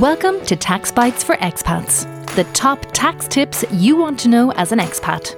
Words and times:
Welcome 0.00 0.44
to 0.44 0.56
Taxbytes 0.56 1.24
for 1.24 1.36
Expats, 1.36 2.04
the 2.34 2.44
top 2.52 2.84
tax 2.92 3.26
tips 3.26 3.64
you 3.72 3.96
want 3.96 4.20
to 4.20 4.28
know 4.28 4.52
as 4.52 4.70
an 4.70 4.78
expat. 4.78 5.34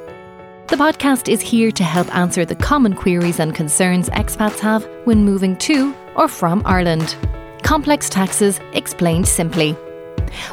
The 0.66 0.74
podcast 0.74 1.28
is 1.28 1.40
here 1.40 1.70
to 1.70 1.84
help 1.84 2.12
answer 2.12 2.44
the 2.44 2.56
common 2.56 2.94
queries 2.94 3.38
and 3.38 3.54
concerns 3.54 4.10
expats 4.10 4.58
have 4.58 4.84
when 5.04 5.24
moving 5.24 5.56
to 5.58 5.94
or 6.16 6.26
from 6.26 6.62
Ireland. 6.64 7.14
Complex 7.62 8.10
taxes 8.10 8.58
explained 8.72 9.28
simply. 9.28 9.76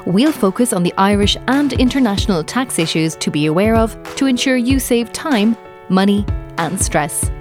We'll 0.05 0.31
focus 0.31 0.71
on 0.71 0.83
the 0.83 0.93
Irish 0.99 1.35
and 1.47 1.73
international 1.73 2.43
tax 2.43 2.77
issues 2.77 3.15
to 3.15 3.31
be 3.31 3.47
aware 3.47 3.75
of 3.75 3.97
to 4.17 4.27
ensure 4.27 4.55
you 4.55 4.79
save 4.79 5.13
time, 5.13 5.57
money, 5.89 6.23
and 6.59 6.79
stress. 6.79 7.31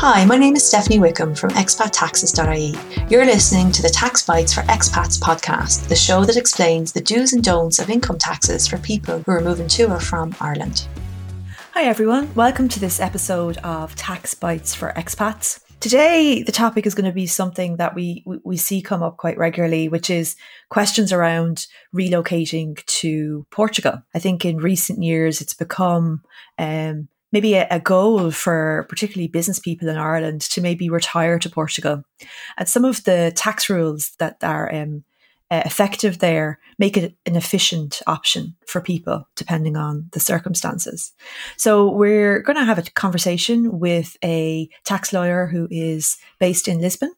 Hi, 0.00 0.26
my 0.26 0.36
name 0.36 0.54
is 0.56 0.68
Stephanie 0.68 0.98
Wickham 0.98 1.34
from 1.34 1.48
expattaxes.ie. 1.52 3.08
You're 3.08 3.24
listening 3.24 3.72
to 3.72 3.80
the 3.80 3.88
Taxbytes 3.88 4.54
for 4.54 4.60
Expats 4.64 5.18
podcast, 5.18 5.88
the 5.88 5.96
show 5.96 6.22
that 6.26 6.36
explains 6.36 6.92
the 6.92 7.00
do's 7.00 7.32
and 7.32 7.42
don'ts 7.42 7.78
of 7.78 7.88
income 7.88 8.18
taxes 8.18 8.68
for 8.68 8.76
people 8.76 9.20
who 9.20 9.32
are 9.32 9.40
moving 9.40 9.66
to 9.68 9.84
or 9.84 9.98
from 9.98 10.36
Ireland. 10.38 10.86
Hi, 11.72 11.84
everyone. 11.84 12.32
Welcome 12.34 12.68
to 12.68 12.78
this 12.78 13.00
episode 13.00 13.56
of 13.64 13.96
Taxbytes 13.96 14.76
for 14.76 14.92
Expats. 14.92 15.62
Today, 15.80 16.42
the 16.42 16.52
topic 16.52 16.84
is 16.84 16.94
going 16.94 17.06
to 17.06 17.12
be 17.12 17.26
something 17.26 17.78
that 17.78 17.94
we, 17.94 18.22
we 18.44 18.58
see 18.58 18.82
come 18.82 19.02
up 19.02 19.16
quite 19.16 19.38
regularly, 19.38 19.88
which 19.88 20.10
is 20.10 20.36
questions 20.68 21.10
around 21.10 21.66
relocating 21.94 22.84
to 22.84 23.46
Portugal. 23.50 24.02
I 24.14 24.18
think 24.18 24.44
in 24.44 24.58
recent 24.58 25.02
years, 25.02 25.40
it's 25.40 25.54
become 25.54 26.20
um, 26.58 27.08
maybe 27.36 27.52
a, 27.52 27.66
a, 27.70 27.78
goal 27.78 28.30
for 28.30 28.86
particularly 28.88 29.28
business 29.28 29.58
people 29.58 29.90
in 29.90 29.98
Ireland 29.98 30.40
to 30.40 30.62
maybe 30.62 30.88
retire 30.88 31.38
to 31.38 31.50
Portugal. 31.50 32.02
And 32.56 32.66
some 32.66 32.82
of 32.86 33.04
the 33.04 33.30
tax 33.36 33.68
rules 33.68 34.12
that 34.18 34.38
are 34.42 34.74
um, 34.74 35.04
uh, 35.50 35.60
effective 35.66 36.20
there 36.20 36.58
make 36.78 36.96
it 36.96 37.14
an 37.26 37.36
efficient 37.36 38.00
option 38.06 38.56
for 38.66 38.80
people 38.80 39.28
depending 39.36 39.76
on 39.76 40.08
the 40.12 40.20
circumstances. 40.20 41.12
So 41.58 41.90
we're 41.90 42.40
going 42.40 42.56
to 42.56 42.64
have 42.64 42.78
a 42.78 42.90
conversation 42.90 43.80
with 43.80 44.16
a 44.24 44.70
tax 44.84 45.12
lawyer 45.12 45.46
who 45.46 45.68
is 45.70 46.16
based 46.40 46.68
in 46.68 46.80
Lisbon. 46.80 47.12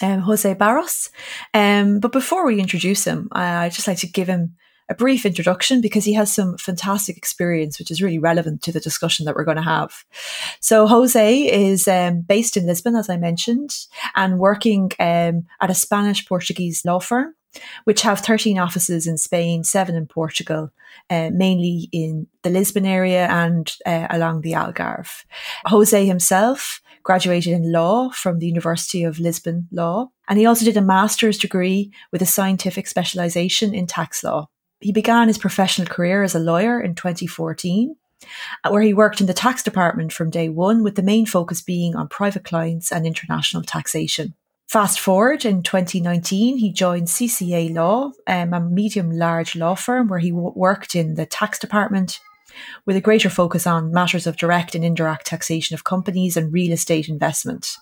Um, 0.00 0.20
Jose 0.20 0.52
Barros. 0.54 1.08
Um, 1.54 2.00
but 2.00 2.12
before 2.12 2.46
we 2.46 2.60
introduce 2.60 3.04
him, 3.04 3.28
I, 3.32 3.64
I'd 3.64 3.72
just 3.72 3.88
like 3.88 3.98
to 4.00 4.06
give 4.06 4.28
him 4.28 4.54
a 4.88 4.94
brief 4.94 5.26
introduction 5.26 5.80
because 5.80 6.04
he 6.04 6.12
has 6.14 6.32
some 6.32 6.56
fantastic 6.58 7.16
experience, 7.16 7.78
which 7.78 7.90
is 7.90 8.02
really 8.02 8.18
relevant 8.18 8.62
to 8.62 8.72
the 8.72 8.80
discussion 8.80 9.24
that 9.24 9.34
we're 9.34 9.44
going 9.44 9.56
to 9.56 9.62
have. 9.62 10.04
So, 10.60 10.86
Jose 10.86 11.42
is 11.46 11.88
um, 11.88 12.20
based 12.20 12.56
in 12.56 12.66
Lisbon, 12.66 12.96
as 12.96 13.08
I 13.08 13.16
mentioned, 13.16 13.70
and 14.14 14.38
working 14.38 14.92
um, 15.00 15.46
at 15.60 15.70
a 15.70 15.74
Spanish 15.74 16.26
Portuguese 16.26 16.84
law 16.84 17.00
firm, 17.00 17.34
which 17.84 18.02
have 18.02 18.20
13 18.20 18.58
offices 18.58 19.06
in 19.06 19.18
Spain, 19.18 19.64
seven 19.64 19.96
in 19.96 20.06
Portugal, 20.06 20.70
uh, 21.10 21.30
mainly 21.32 21.88
in 21.92 22.26
the 22.42 22.50
Lisbon 22.50 22.86
area 22.86 23.26
and 23.26 23.72
uh, 23.84 24.06
along 24.10 24.42
the 24.42 24.52
Algarve. 24.52 25.24
Jose 25.66 26.06
himself 26.06 26.80
graduated 27.02 27.52
in 27.52 27.72
law 27.72 28.10
from 28.10 28.38
the 28.38 28.46
University 28.46 29.04
of 29.04 29.20
Lisbon 29.20 29.68
Law, 29.70 30.10
and 30.28 30.38
he 30.38 30.46
also 30.46 30.64
did 30.64 30.76
a 30.76 30.82
master's 30.82 31.38
degree 31.38 31.92
with 32.12 32.22
a 32.22 32.26
scientific 32.26 32.86
specialization 32.86 33.74
in 33.74 33.86
tax 33.86 34.24
law. 34.24 34.48
He 34.80 34.92
began 34.92 35.28
his 35.28 35.38
professional 35.38 35.86
career 35.86 36.22
as 36.22 36.34
a 36.34 36.38
lawyer 36.38 36.80
in 36.80 36.94
2014, 36.94 37.96
uh, 38.64 38.70
where 38.70 38.82
he 38.82 38.92
worked 38.92 39.20
in 39.20 39.26
the 39.26 39.34
tax 39.34 39.62
department 39.62 40.12
from 40.12 40.30
day 40.30 40.48
one, 40.48 40.82
with 40.82 40.96
the 40.96 41.02
main 41.02 41.26
focus 41.26 41.62
being 41.62 41.96
on 41.96 42.08
private 42.08 42.44
clients 42.44 42.92
and 42.92 43.06
international 43.06 43.62
taxation. 43.62 44.34
Fast 44.68 44.98
forward 44.98 45.44
in 45.44 45.62
2019, 45.62 46.58
he 46.58 46.72
joined 46.72 47.06
CCA 47.06 47.72
Law, 47.72 48.10
um, 48.26 48.52
a 48.52 48.60
medium 48.60 49.12
large 49.12 49.54
law 49.54 49.76
firm 49.76 50.08
where 50.08 50.18
he 50.18 50.30
w- 50.30 50.52
worked 50.56 50.96
in 50.96 51.14
the 51.14 51.24
tax 51.24 51.58
department 51.58 52.18
with 52.84 52.96
a 52.96 53.00
greater 53.00 53.30
focus 53.30 53.66
on 53.66 53.92
matters 53.92 54.26
of 54.26 54.36
direct 54.36 54.74
and 54.74 54.84
indirect 54.84 55.26
taxation 55.26 55.74
of 55.74 55.84
companies 55.84 56.36
and 56.36 56.52
real 56.52 56.72
estate 56.72 57.08
investment. 57.08 57.76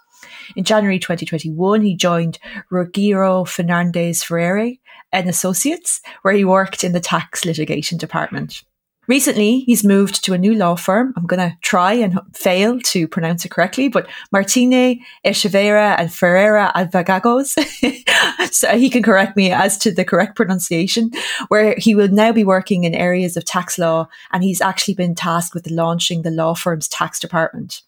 In 0.56 0.64
January 0.64 0.98
2021, 0.98 1.82
he 1.82 1.96
joined 1.96 2.38
Rogério 2.70 3.46
Fernandes 3.46 4.24
Ferreira 4.24 4.72
and 5.12 5.28
Associates, 5.28 6.00
where 6.22 6.34
he 6.34 6.44
worked 6.44 6.84
in 6.84 6.92
the 6.92 7.00
tax 7.00 7.44
litigation 7.44 7.98
department. 7.98 8.64
Recently, 9.06 9.60
he's 9.60 9.84
moved 9.84 10.24
to 10.24 10.32
a 10.32 10.38
new 10.38 10.54
law 10.54 10.76
firm. 10.76 11.12
I'm 11.16 11.26
going 11.26 11.50
to 11.50 11.56
try 11.60 11.92
and 11.92 12.18
fail 12.32 12.80
to 12.80 13.06
pronounce 13.06 13.44
it 13.44 13.50
correctly, 13.50 13.88
but 13.88 14.08
Martine 14.32 15.00
Echeverria 15.24 15.96
and 15.98 16.12
Ferreira 16.12 16.72
Advogados. 16.74 17.54
so 18.52 18.76
he 18.78 18.88
can 18.88 19.02
correct 19.02 19.36
me 19.36 19.52
as 19.52 19.76
to 19.78 19.92
the 19.92 20.06
correct 20.06 20.36
pronunciation, 20.36 21.10
where 21.48 21.74
he 21.76 21.94
will 21.94 22.08
now 22.08 22.32
be 22.32 22.44
working 22.44 22.84
in 22.84 22.94
areas 22.94 23.36
of 23.36 23.44
tax 23.44 23.78
law. 23.78 24.08
And 24.32 24.42
he's 24.42 24.62
actually 24.62 24.94
been 24.94 25.14
tasked 25.14 25.54
with 25.54 25.70
launching 25.70 26.22
the 26.22 26.30
law 26.30 26.54
firm's 26.54 26.88
tax 26.88 27.20
department. 27.20 27.82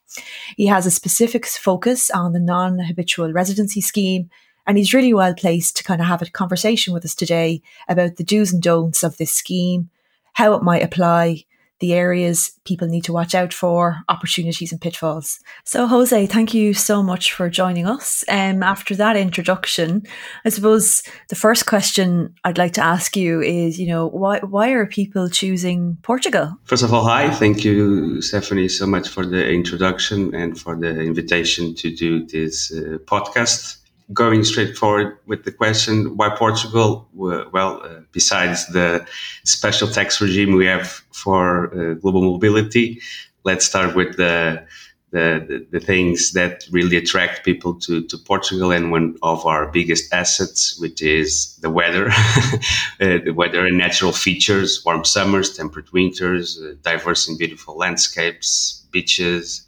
He 0.57 0.67
has 0.67 0.85
a 0.85 0.91
specific 0.91 1.47
focus 1.47 2.11
on 2.11 2.33
the 2.33 2.41
non 2.41 2.79
habitual 2.79 3.33
residency 3.33 3.81
scheme. 3.81 4.29
And 4.67 4.77
he's 4.77 4.93
really 4.93 5.15
well 5.15 5.33
placed 5.33 5.77
to 5.77 5.85
kind 5.85 6.01
of 6.01 6.09
have 6.09 6.23
a 6.23 6.27
conversation 6.27 6.93
with 6.93 7.05
us 7.05 7.15
today 7.15 7.63
about 7.89 8.17
the 8.17 8.25
do's 8.25 8.53
and 8.53 8.61
don'ts 8.61 9.05
of 9.05 9.17
this 9.17 9.33
scheme 9.33 9.91
how 10.37 10.53
it 10.53 10.63
might 10.63 10.83
apply, 10.83 11.43
the 11.81 11.95
areas 11.95 12.59
people 12.67 12.87
need 12.87 13.05
to 13.05 13.13
watch 13.13 13.35
out 13.35 13.55
for, 13.55 13.97
opportunities 14.11 14.71
and 14.71 14.81
pitfalls. 14.81 15.41
So, 15.65 15.87
Jose, 15.87 16.27
thank 16.27 16.53
you 16.53 16.75
so 16.75 17.03
much 17.03 17.33
for 17.33 17.49
joining 17.49 17.87
us. 17.87 18.23
Um, 18.29 18.63
after 18.63 18.95
that 18.97 19.17
introduction, 19.17 20.03
I 20.45 20.51
suppose 20.51 21.03
the 21.31 21.37
first 21.37 21.65
question 21.65 22.35
I'd 22.45 22.59
like 22.59 22.75
to 22.75 22.85
ask 22.85 23.17
you 23.17 23.41
is, 23.41 23.81
you 23.81 23.89
know, 23.89 24.09
why 24.09 24.41
why 24.41 24.73
are 24.73 24.85
people 24.85 25.31
choosing 25.31 25.97
Portugal? 26.03 26.55
First 26.65 26.83
of 26.83 26.93
all, 26.93 27.05
hi, 27.05 27.31
thank 27.31 27.65
you, 27.65 28.21
Stephanie, 28.21 28.69
so 28.69 28.87
much 28.87 29.09
for 29.09 29.25
the 29.25 29.49
introduction 29.49 30.35
and 30.35 30.61
for 30.61 30.77
the 30.77 31.01
invitation 31.01 31.75
to 31.77 31.97
do 31.97 32.27
this 32.27 32.71
uh, 32.73 32.99
podcast 33.07 33.86
going 34.13 34.45
straight 34.45 34.77
forward 34.77 35.19
with 35.27 35.45
the 35.45 35.53
question 35.53 36.17
why 36.17 36.29
Portugal? 36.29 37.09
Well, 37.13 37.83
uh, 37.83 38.01
besides 38.13 38.67
the 38.69 39.07
special 39.45 39.89
tax 39.89 40.21
regime 40.21 40.55
we 40.55 40.67
have 40.67 41.03
for 41.13 41.67
uh, 41.75 41.95
global 41.95 42.23
mobility, 42.23 43.01
let's 43.45 43.65
start 43.65 43.97
with 43.97 44.17
the, 44.17 44.65
the, 45.11 45.67
the 45.71 45.81
things 45.81 46.33
that 46.33 46.65
really 46.71 46.97
attract 46.97 47.45
people 47.45 47.75
to, 47.75 48.03
to 48.05 48.17
Portugal 48.19 48.71
and 48.71 48.93
one 48.93 49.17
of 49.23 49.45
our 49.45 49.67
biggest 49.73 50.13
assets, 50.13 50.79
which 50.79 51.03
is 51.03 51.57
the 51.57 51.71
weather, 51.71 52.09
uh, 53.01 53.19
the 53.25 53.33
weather 53.35 53.67
and 53.67 53.77
natural 53.77 54.13
features, 54.13 54.85
warm 54.85 55.05
summers, 55.05 55.57
temperate 55.57 55.93
winters, 55.93 56.61
uh, 56.61 56.75
diverse 56.83 57.29
and 57.29 57.39
beautiful 57.39 57.77
landscapes, 57.77 58.87
beaches, 58.93 59.66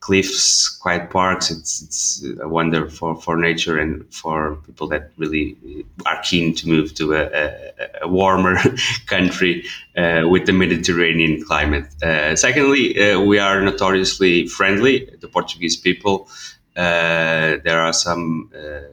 cliffs, 0.00 0.68
quiet 0.68 1.10
parks. 1.10 1.50
It's 1.50 1.82
it's 1.82 2.24
a 2.40 2.48
wonder 2.48 2.88
for, 2.88 3.20
for 3.20 3.36
nature 3.36 3.78
and 3.78 4.04
for 4.12 4.56
people 4.66 4.86
that 4.88 5.10
really 5.16 5.56
are 6.06 6.20
keen 6.22 6.54
to 6.56 6.68
move 6.68 6.94
to 6.94 7.14
a, 7.14 7.24
a, 7.24 7.72
a 8.02 8.08
warmer 8.08 8.56
country 9.06 9.64
uh, 9.96 10.22
with 10.28 10.46
the 10.46 10.52
Mediterranean 10.52 11.44
climate. 11.44 11.86
Uh, 12.02 12.36
secondly, 12.36 12.98
uh, 13.00 13.20
we 13.20 13.38
are 13.38 13.60
notoriously 13.60 14.46
friendly. 14.46 15.08
The 15.20 15.28
Portuguese 15.28 15.76
people. 15.76 16.28
Uh, 16.76 17.58
there 17.64 17.80
are 17.80 17.92
some 17.92 18.50
uh, 18.54 18.86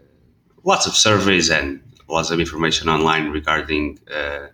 lots 0.63 0.87
of 0.87 0.95
surveys 0.95 1.49
and 1.51 1.81
lots 2.07 2.31
of 2.31 2.39
information 2.39 2.89
online 2.89 3.29
regarding 3.29 3.99
uh, 4.13 4.47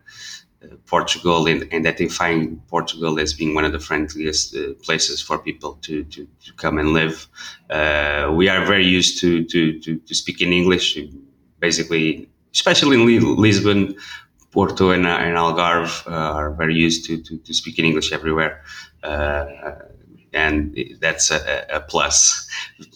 Portugal 0.86 1.48
and, 1.48 1.64
and 1.72 1.88
identifying 1.88 2.62
Portugal 2.70 3.20
as 3.20 3.34
being 3.34 3.56
one 3.56 3.66
of 3.66 3.72
the 3.72 3.80
friendliest 3.80 4.56
uh, 4.56 4.74
places 4.84 5.22
for 5.22 5.40
people 5.40 5.74
to, 5.82 6.04
to, 6.06 6.28
to 6.46 6.54
come 6.54 6.78
and 6.78 6.94
live. 6.94 7.28
Uh, 7.70 8.32
we 8.34 8.48
are 8.48 8.66
very 8.66 8.86
used 8.86 9.20
to, 9.22 9.44
to, 9.46 9.80
to, 9.80 9.98
to 9.98 10.14
speak 10.14 10.42
in 10.42 10.54
English, 10.54 10.98
basically, 11.60 12.30
especially 12.54 13.16
in 13.16 13.36
Lisbon, 13.38 13.96
Porto, 14.52 14.92
and, 14.92 15.08
and 15.08 15.38
Algarve 15.38 16.06
uh, 16.08 16.12
are 16.12 16.52
very 16.52 16.76
used 16.76 17.06
to, 17.06 17.22
to, 17.24 17.38
to 17.38 17.54
speak 17.54 17.80
in 17.80 17.86
English 17.86 18.12
everywhere. 18.12 18.62
Uh, 19.04 19.46
and 20.34 20.78
that's 21.02 21.32
a, 21.32 21.66
a, 21.70 21.82
plus 21.82 22.48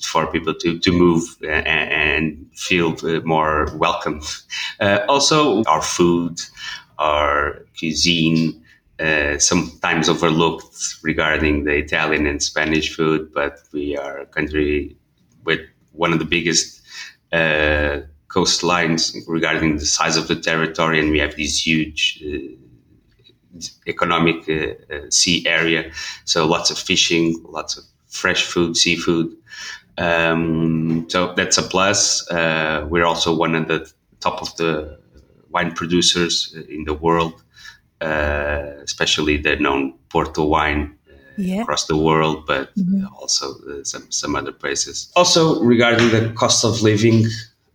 for 0.02 0.26
people 0.28 0.54
to, 0.54 0.80
to 0.80 0.92
move 0.92 1.24
and, 1.42 1.68
and 1.68 2.48
feel 2.54 2.96
more 3.26 3.68
welcome. 3.76 4.22
Uh, 4.80 5.00
also, 5.10 5.64
our 5.66 5.82
food, 5.82 6.40
our 6.98 7.66
cuisine, 7.78 8.64
uh, 9.00 9.38
sometimes 9.38 10.08
overlooked 10.10 10.98
regarding 11.04 11.66
the 11.66 11.76
Italian 11.76 12.28
and 12.28 12.42
Spanish 12.42 12.96
food, 12.96 13.32
but 13.34 13.60
we 13.74 13.98
are 13.98 14.20
a 14.20 14.26
country 14.26 14.96
with 15.44 15.60
one 15.92 16.14
of 16.14 16.20
the 16.20 16.26
biggest 16.26 16.82
uh, 17.32 18.02
coastlines 18.28 19.16
regarding 19.28 19.78
the 19.78 19.86
size 19.86 20.18
of 20.18 20.28
the 20.28 20.36
territory, 20.36 21.00
and 21.00 21.12
we 21.12 21.20
have 21.20 21.36
this 21.36 21.66
huge 21.66 22.24
uh, 22.26 23.60
economic 23.88 24.48
uh, 24.50 24.94
uh, 24.94 25.10
sea 25.10 25.46
area. 25.48 25.92
So 26.26 26.46
lots 26.46 26.72
of 26.72 26.78
fishing, 26.78 27.44
lots 27.48 27.78
of 27.78 27.84
fresh 28.08 28.44
food, 28.44 28.76
seafood. 28.78 29.36
Um, 29.98 31.06
so 31.10 31.34
that's 31.36 31.58
a 31.58 31.64
plus. 31.64 32.30
Uh, 32.30 32.86
we're 32.90 33.06
also 33.06 33.36
one 33.36 33.56
of 33.56 33.68
the 33.68 33.92
top 34.20 34.42
of 34.42 34.56
the 34.58 35.00
wine 35.56 35.72
producers 35.72 36.56
in 36.70 36.84
the 36.84 36.94
world, 36.94 37.34
uh, 38.02 38.84
especially 38.84 39.38
the 39.38 39.56
known 39.56 39.94
Porto 40.10 40.44
wine 40.46 40.96
uh, 41.10 41.14
yeah. 41.38 41.62
across 41.62 41.86
the 41.88 41.98
world, 41.98 42.46
but 42.46 42.76
mm-hmm. 42.76 43.06
also 43.20 43.46
uh, 43.70 43.84
some 43.84 44.06
some 44.12 44.36
other 44.36 44.52
places. 44.52 45.12
Also, 45.16 45.42
regarding 45.64 46.10
the 46.12 46.34
cost 46.34 46.66
of 46.66 46.82
living, 46.82 47.26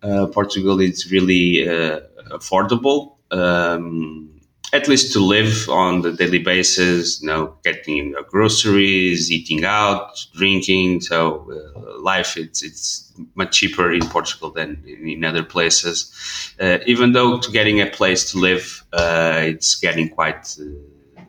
uh, 0.03 0.27
Portugal 0.27 0.81
is 0.81 1.11
really 1.11 1.69
uh, 1.69 2.01
affordable. 2.39 3.17
Um, 3.31 4.30
at 4.73 4.89
least 4.89 5.13
to 5.13 5.21
live 5.21 5.69
on 5.69 6.03
the 6.03 6.13
daily 6.13 6.39
basis, 6.39 7.21
you 7.21 7.27
know, 7.27 7.55
getting 7.65 8.15
groceries, 8.29 9.31
eating 9.31 9.65
out, 9.65 10.27
drinking. 10.35 11.01
So 11.01 11.51
uh, 11.51 12.01
life 12.01 12.37
it's 12.37 12.63
it's 12.63 13.13
much 13.35 13.59
cheaper 13.59 13.93
in 13.93 14.03
Portugal 14.07 14.51
than 14.51 14.83
in 14.87 15.25
other 15.25 15.43
places. 15.43 16.13
Uh, 16.61 16.79
even 16.87 17.13
though 17.13 17.39
to 17.39 17.51
getting 17.51 17.81
a 17.81 17.87
place 17.87 18.31
to 18.33 18.39
live, 18.39 18.85
uh, 18.93 19.41
it's 19.43 19.75
getting 19.75 20.09
quite 20.09 20.57
uh, 20.61 20.65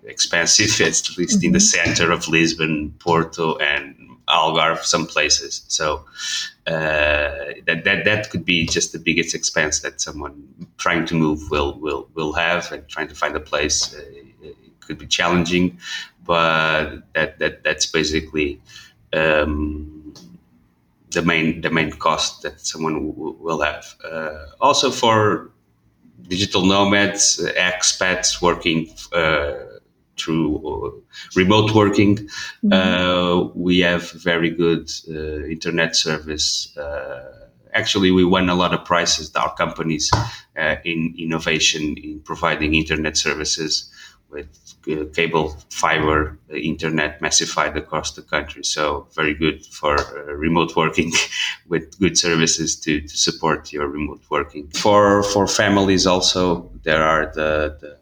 expensive. 0.03 0.69
At 0.81 1.17
least 1.17 1.37
mm-hmm. 1.37 1.45
in 1.45 1.51
the 1.51 1.59
mm-hmm. 1.59 1.93
center 1.93 2.11
of 2.11 2.27
Lisbon, 2.27 2.93
Porto, 2.99 3.57
and 3.57 3.95
Algarve, 4.31 4.83
some 4.83 5.05
places. 5.07 5.63
So 5.67 6.05
uh, 6.67 7.53
that 7.67 7.81
that 7.85 8.05
that 8.05 8.29
could 8.31 8.45
be 8.45 8.65
just 8.65 8.91
the 8.93 8.99
biggest 8.99 9.35
expense 9.35 9.79
that 9.81 10.01
someone 10.01 10.35
trying 10.77 11.05
to 11.07 11.15
move 11.15 11.49
will 11.51 11.79
will 11.79 12.09
will 12.13 12.33
have, 12.33 12.71
and 12.71 12.87
trying 12.87 13.07
to 13.09 13.15
find 13.15 13.35
a 13.35 13.39
place 13.39 13.95
uh, 13.95 14.01
could 14.79 14.97
be 14.97 15.07
challenging. 15.07 15.77
But 16.25 17.01
that 17.13 17.39
that 17.39 17.63
that's 17.63 17.85
basically. 17.85 18.61
Um, 19.13 20.13
the 21.11 21.21
main 21.21 21.61
the 21.61 21.69
main 21.69 21.91
cost 21.91 22.41
that 22.43 22.59
someone 22.61 22.93
w- 23.09 23.37
will 23.39 23.61
have. 23.61 23.95
Uh, 24.03 24.45
also 24.61 24.91
for 24.91 25.51
digital 26.27 26.65
nomads, 26.65 27.39
expats 27.57 28.41
working 28.41 28.93
uh, 29.13 29.53
through 30.21 30.57
uh, 30.57 30.91
remote 31.35 31.73
working. 31.73 32.17
Mm-hmm. 32.17 32.73
Uh, 32.73 33.51
we 33.55 33.79
have 33.79 34.11
very 34.11 34.49
good 34.49 34.89
uh, 35.09 35.45
internet 35.45 35.95
service. 35.95 36.75
actually, 37.73 38.11
we 38.11 38.25
won 38.25 38.49
a 38.49 38.55
lot 38.55 38.73
of 38.73 38.83
prizes, 38.83 39.33
our 39.35 39.53
companies, 39.55 40.11
in 40.83 41.15
innovation 41.17 41.95
in 41.97 42.19
providing 42.19 42.75
internet 42.75 43.15
services 43.17 43.89
with 44.31 44.47
uh, 44.89 45.05
cable 45.13 45.55
fiber 45.69 46.39
uh, 46.49 46.55
internet 46.55 47.21
massified 47.21 47.77
across 47.77 48.13
the 48.13 48.21
country. 48.21 48.63
So 48.63 49.07
very 49.13 49.33
good 49.33 49.65
for 49.65 49.99
uh, 49.99 50.33
remote 50.33 50.75
working 50.75 51.11
with 51.67 51.99
good 51.99 52.17
services 52.17 52.75
to, 52.77 53.01
to 53.01 53.17
support 53.17 53.71
your 53.71 53.87
remote 53.87 54.21
working. 54.29 54.69
For 54.69 55.23
for 55.23 55.47
families 55.47 56.07
also 56.07 56.71
there 56.83 57.03
are 57.03 57.31
the, 57.33 57.77
the 57.79 57.97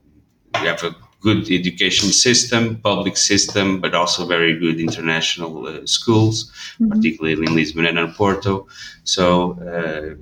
we 0.61 0.67
have 0.67 0.83
a 0.83 0.95
good 1.19 1.51
education 1.51 2.09
system, 2.09 2.77
public 2.77 3.17
system, 3.17 3.81
but 3.81 3.93
also 3.93 4.25
very 4.25 4.57
good 4.57 4.79
international 4.79 5.67
uh, 5.67 5.85
schools, 5.85 6.51
mm-hmm. 6.79 6.89
particularly 6.91 7.45
in 7.45 7.55
Lisbon 7.55 7.85
and 7.85 7.99
in 7.99 8.11
Porto. 8.13 8.67
So, 9.03 9.53
uh, 9.59 10.15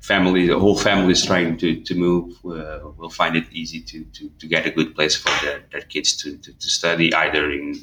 family, 0.00 0.48
the 0.48 0.58
whole 0.58 0.76
family 0.76 1.12
is 1.12 1.24
trying 1.24 1.56
to, 1.56 1.80
to 1.80 1.94
move, 1.94 2.34
uh, 2.44 2.80
will 2.96 3.08
find 3.08 3.36
it 3.36 3.44
easy 3.52 3.80
to, 3.80 4.04
to, 4.04 4.28
to 4.38 4.46
get 4.46 4.66
a 4.66 4.70
good 4.70 4.94
place 4.94 5.16
for 5.16 5.30
their, 5.44 5.64
their 5.70 5.82
kids 5.82 6.16
to, 6.16 6.36
to, 6.38 6.52
to 6.52 6.68
study, 6.68 7.14
either 7.14 7.50
in 7.50 7.74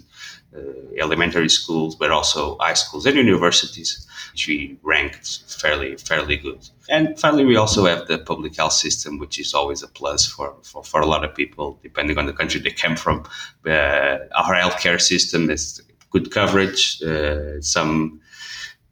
elementary 1.00 1.50
schools, 1.50 1.96
but 1.96 2.12
also 2.12 2.57
high 2.60 2.74
schools 2.74 3.06
and 3.06 3.16
universities, 3.16 4.07
which 4.31 4.48
we 4.48 4.78
ranked 4.84 5.44
fairly 5.62 5.96
fairly 5.98 6.38
good. 6.38 6.68
And 6.90 7.19
finally, 7.19 7.46
we 7.46 7.56
also 7.56 7.86
have 7.86 8.07
the 8.07 8.18
public 8.18 8.56
health 8.56 8.74
system, 8.74 9.19
which 9.19 9.40
is 9.40 9.54
always 9.54 9.84
a 9.84 9.88
plus 9.88 10.25
for, 10.25 10.56
for, 10.63 10.84
for 10.84 11.01
a 11.01 11.06
lot 11.06 11.24
of 11.24 11.36
people, 11.36 11.80
depending 11.84 12.18
on 12.18 12.25
the 12.25 12.34
country 12.34 12.60
they 12.60 12.72
came 12.72 12.96
from. 12.96 13.25
Uh, 13.66 14.18
our 14.36 14.56
healthcare 14.56 15.00
system 15.00 15.50
is 15.50 15.81
good 16.10 16.31
coverage, 16.31 17.01
uh, 17.04 17.62
some 17.62 18.19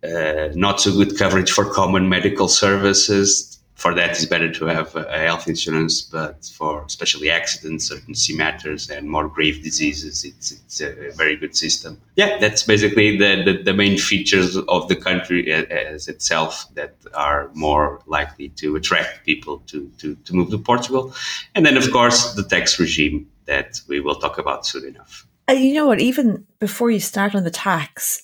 uh, 0.03 0.49
not 0.53 0.79
so 0.79 0.91
good 0.91 1.17
coverage 1.17 1.51
for 1.51 1.65
common 1.65 2.07
medical 2.07 2.47
services 2.47 3.56
for 3.77 3.93
that 3.93 4.09
it's 4.09 4.25
better 4.25 4.51
to 4.51 4.65
have 4.65 4.95
a 4.95 5.19
health 5.19 5.47
insurance 5.47 6.01
but 6.01 6.43
for 6.57 6.83
especially 6.85 7.29
accidents 7.29 7.91
urgency 7.91 8.35
matters 8.35 8.89
and 8.89 9.07
more 9.07 9.27
grave 9.27 9.63
diseases 9.63 10.25
it's, 10.25 10.51
it's 10.51 10.81
a 10.81 11.11
very 11.15 11.35
good 11.35 11.55
system. 11.55 12.01
Yeah. 12.15 12.39
That's 12.39 12.63
basically 12.63 13.17
the, 13.17 13.43
the, 13.45 13.63
the, 13.63 13.73
main 13.73 13.97
features 13.99 14.57
of 14.57 14.87
the 14.87 14.95
country 14.95 15.51
as 15.53 16.07
itself 16.07 16.65
that 16.73 16.95
are 17.13 17.51
more 17.53 18.01
likely 18.07 18.49
to 18.61 18.75
attract 18.75 19.23
people 19.23 19.59
to, 19.67 19.91
to, 19.99 20.15
to 20.15 20.33
move 20.33 20.49
to 20.49 20.57
portugal. 20.57 21.13
And 21.53 21.63
then 21.63 21.77
of 21.77 21.91
course 21.91 22.33
the 22.33 22.43
tax 22.43 22.79
regime 22.79 23.29
that 23.45 23.79
we 23.87 23.99
will 23.99 24.15
talk 24.15 24.39
about 24.39 24.65
soon 24.65 24.85
enough. 24.85 25.27
Uh, 25.47 25.53
you 25.53 25.73
know 25.73 25.85
what? 25.85 25.99
Even 25.99 26.45
before 26.59 26.89
you 26.89 26.99
start 26.99 27.35
on 27.35 27.43
the 27.43 27.51
tax 27.51 28.23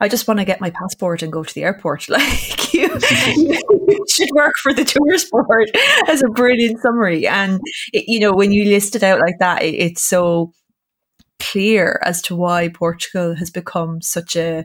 I 0.00 0.08
just 0.08 0.26
want 0.26 0.40
to 0.40 0.44
get 0.44 0.60
my 0.60 0.70
passport 0.70 1.22
and 1.22 1.32
go 1.32 1.44
to 1.44 1.54
the 1.54 1.64
airport. 1.64 2.06
Like 2.14 2.74
you, 2.74 2.88
you 3.36 4.04
should 4.08 4.30
work 4.34 4.54
for 4.62 4.74
the 4.74 4.84
tourist 4.84 5.30
board 5.30 5.70
as 6.08 6.22
a 6.22 6.28
brilliant 6.28 6.80
summary. 6.80 7.26
And 7.26 7.60
it, 7.92 8.04
you 8.08 8.20
know, 8.20 8.32
when 8.32 8.52
you 8.52 8.64
list 8.64 8.96
it 8.96 9.02
out 9.02 9.20
like 9.20 9.38
that, 9.38 9.62
it, 9.62 9.74
it's 9.74 10.02
so 10.02 10.52
clear 11.40 12.00
as 12.04 12.22
to 12.22 12.34
why 12.36 12.68
Portugal 12.68 13.34
has 13.34 13.50
become 13.50 14.00
such 14.00 14.36
a, 14.36 14.60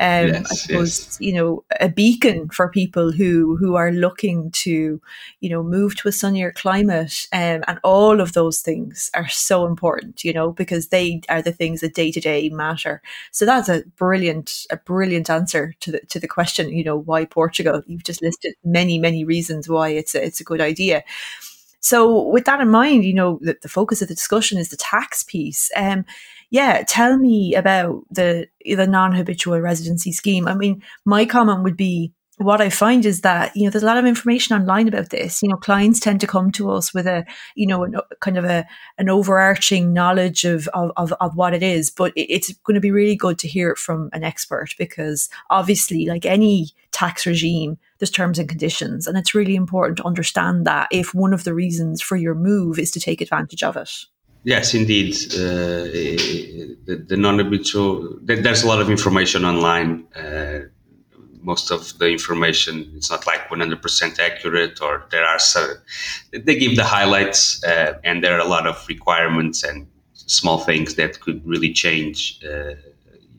um, 0.00 0.28
yes, 0.28 0.50
I 0.50 0.54
suppose, 0.54 0.98
yes. 0.98 1.18
you 1.20 1.32
know, 1.32 1.64
a 1.80 1.88
beacon 1.88 2.48
for 2.48 2.68
people 2.68 3.12
who 3.12 3.56
who 3.56 3.76
are 3.76 3.92
looking 3.92 4.50
to, 4.52 5.00
you 5.40 5.50
know, 5.50 5.62
move 5.62 5.96
to 5.96 6.08
a 6.08 6.12
sunnier 6.12 6.52
climate, 6.52 7.26
um, 7.32 7.62
and 7.66 7.78
all 7.84 8.20
of 8.20 8.32
those 8.32 8.60
things 8.60 9.10
are 9.14 9.28
so 9.28 9.66
important, 9.66 10.24
you 10.24 10.32
know, 10.32 10.52
because 10.52 10.88
they 10.88 11.20
are 11.28 11.42
the 11.42 11.52
things 11.52 11.80
that 11.80 11.94
day 11.94 12.10
to 12.10 12.20
day 12.20 12.48
matter. 12.48 13.02
So 13.30 13.44
that's 13.44 13.68
a 13.68 13.84
brilliant, 13.96 14.66
a 14.70 14.76
brilliant 14.76 15.30
answer 15.30 15.74
to 15.80 15.92
the 15.92 16.00
to 16.08 16.18
the 16.18 16.28
question, 16.28 16.70
you 16.70 16.84
know, 16.84 16.96
why 16.96 17.24
Portugal? 17.24 17.82
You've 17.86 18.04
just 18.04 18.22
listed 18.22 18.54
many, 18.64 18.98
many 18.98 19.24
reasons 19.24 19.68
why 19.68 19.90
it's 19.90 20.14
a, 20.14 20.24
it's 20.24 20.40
a 20.40 20.44
good 20.44 20.60
idea. 20.60 21.04
So, 21.80 22.28
with 22.28 22.44
that 22.46 22.60
in 22.60 22.70
mind, 22.70 23.04
you 23.04 23.14
know, 23.14 23.38
the, 23.40 23.56
the 23.62 23.68
focus 23.68 24.02
of 24.02 24.08
the 24.08 24.14
discussion 24.14 24.58
is 24.58 24.70
the 24.70 24.76
tax 24.76 25.22
piece. 25.22 25.70
Um, 25.76 26.04
yeah, 26.50 26.82
tell 26.88 27.18
me 27.18 27.54
about 27.54 28.02
the 28.10 28.46
the 28.64 28.86
non 28.86 29.12
habitual 29.12 29.60
residency 29.60 30.12
scheme. 30.12 30.48
I 30.48 30.54
mean, 30.54 30.82
my 31.04 31.24
comment 31.24 31.62
would 31.62 31.76
be 31.76 32.12
what 32.38 32.60
I 32.60 32.70
find 32.70 33.04
is 33.04 33.22
that 33.22 33.54
you 33.56 33.64
know 33.64 33.70
there's 33.70 33.82
a 33.82 33.86
lot 33.86 33.98
of 33.98 34.06
information 34.06 34.56
online 34.56 34.88
about 34.88 35.10
this. 35.10 35.42
You 35.42 35.48
know, 35.48 35.56
clients 35.56 36.00
tend 36.00 36.20
to 36.20 36.26
come 36.26 36.50
to 36.52 36.70
us 36.70 36.94
with 36.94 37.06
a 37.06 37.24
you 37.54 37.66
know 37.66 37.84
an, 37.84 37.96
kind 38.20 38.38
of 38.38 38.44
a 38.44 38.66
an 38.96 39.08
overarching 39.08 39.92
knowledge 39.92 40.44
of 40.44 40.68
of, 40.68 40.92
of, 40.96 41.12
of 41.20 41.36
what 41.36 41.54
it 41.54 41.62
is, 41.62 41.90
but 41.90 42.12
it's 42.16 42.52
going 42.64 42.74
to 42.74 42.80
be 42.80 42.90
really 42.90 43.16
good 43.16 43.38
to 43.40 43.48
hear 43.48 43.70
it 43.70 43.78
from 43.78 44.08
an 44.12 44.24
expert 44.24 44.74
because 44.78 45.28
obviously, 45.50 46.06
like 46.06 46.24
any 46.24 46.70
tax 46.92 47.26
regime, 47.26 47.76
there's 47.98 48.10
terms 48.10 48.38
and 48.38 48.48
conditions, 48.48 49.06
and 49.06 49.18
it's 49.18 49.34
really 49.34 49.56
important 49.56 49.98
to 49.98 50.04
understand 50.04 50.64
that 50.66 50.88
if 50.92 51.14
one 51.14 51.34
of 51.34 51.44
the 51.44 51.54
reasons 51.54 52.00
for 52.00 52.16
your 52.16 52.34
move 52.34 52.78
is 52.78 52.90
to 52.92 53.00
take 53.00 53.20
advantage 53.20 53.62
of 53.62 53.76
it. 53.76 53.90
Yes, 54.44 54.72
indeed. 54.72 55.14
Uh, 55.34 55.84
the, 56.86 57.04
the 57.06 57.16
non-habitual. 57.16 58.18
There's 58.22 58.62
a 58.62 58.66
lot 58.68 58.80
of 58.80 58.88
information 58.88 59.44
online. 59.44 60.06
Uh, 60.14 60.60
most 61.42 61.70
of 61.70 61.98
the 61.98 62.08
information 62.10 62.90
it's 62.96 63.10
not 63.10 63.26
like 63.26 63.48
100% 63.48 64.18
accurate 64.18 64.80
or 64.80 65.06
there 65.10 65.24
are 65.24 65.38
some 65.38 65.70
they 66.32 66.56
give 66.56 66.76
the 66.76 66.84
highlights 66.84 67.62
uh, 67.64 67.98
and 68.04 68.22
there 68.22 68.34
are 68.34 68.40
a 68.40 68.48
lot 68.48 68.66
of 68.66 68.84
requirements 68.88 69.62
and 69.62 69.86
small 70.14 70.58
things 70.58 70.94
that 70.94 71.20
could 71.20 71.44
really 71.46 71.72
change 71.72 72.40
uh, 72.44 72.74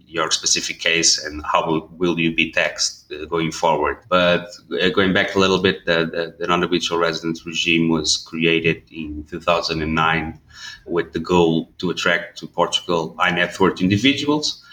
your 0.10 0.32
specific 0.32 0.79
case 0.79 1.24
and 1.24 1.44
how 1.46 1.88
will 1.91 2.20
you 2.20 2.34
be 2.34 2.51
taxed 2.51 3.12
uh, 3.12 3.25
going 3.25 3.51
forward. 3.51 3.98
But 4.10 4.48
uh, 4.82 4.89
going 4.89 5.13
back 5.13 5.36
a 5.36 5.39
little 5.39 5.60
bit, 5.62 5.86
the, 5.86 6.06
the, 6.06 6.36
the 6.39 6.48
non-habitual 6.48 6.98
residence 6.98 7.46
regime 7.46 7.89
was 7.89 8.18
created 8.18 8.82
in 8.91 9.24
2009 9.25 10.39
with 10.88 11.13
the 11.13 11.20
goal 11.20 11.72
to 11.77 11.91
attract 11.91 12.39
to 12.39 12.48
Portugal 12.48 13.15
high 13.20 13.29
net 13.29 13.60
worth 13.60 13.82
individuals 13.82 14.63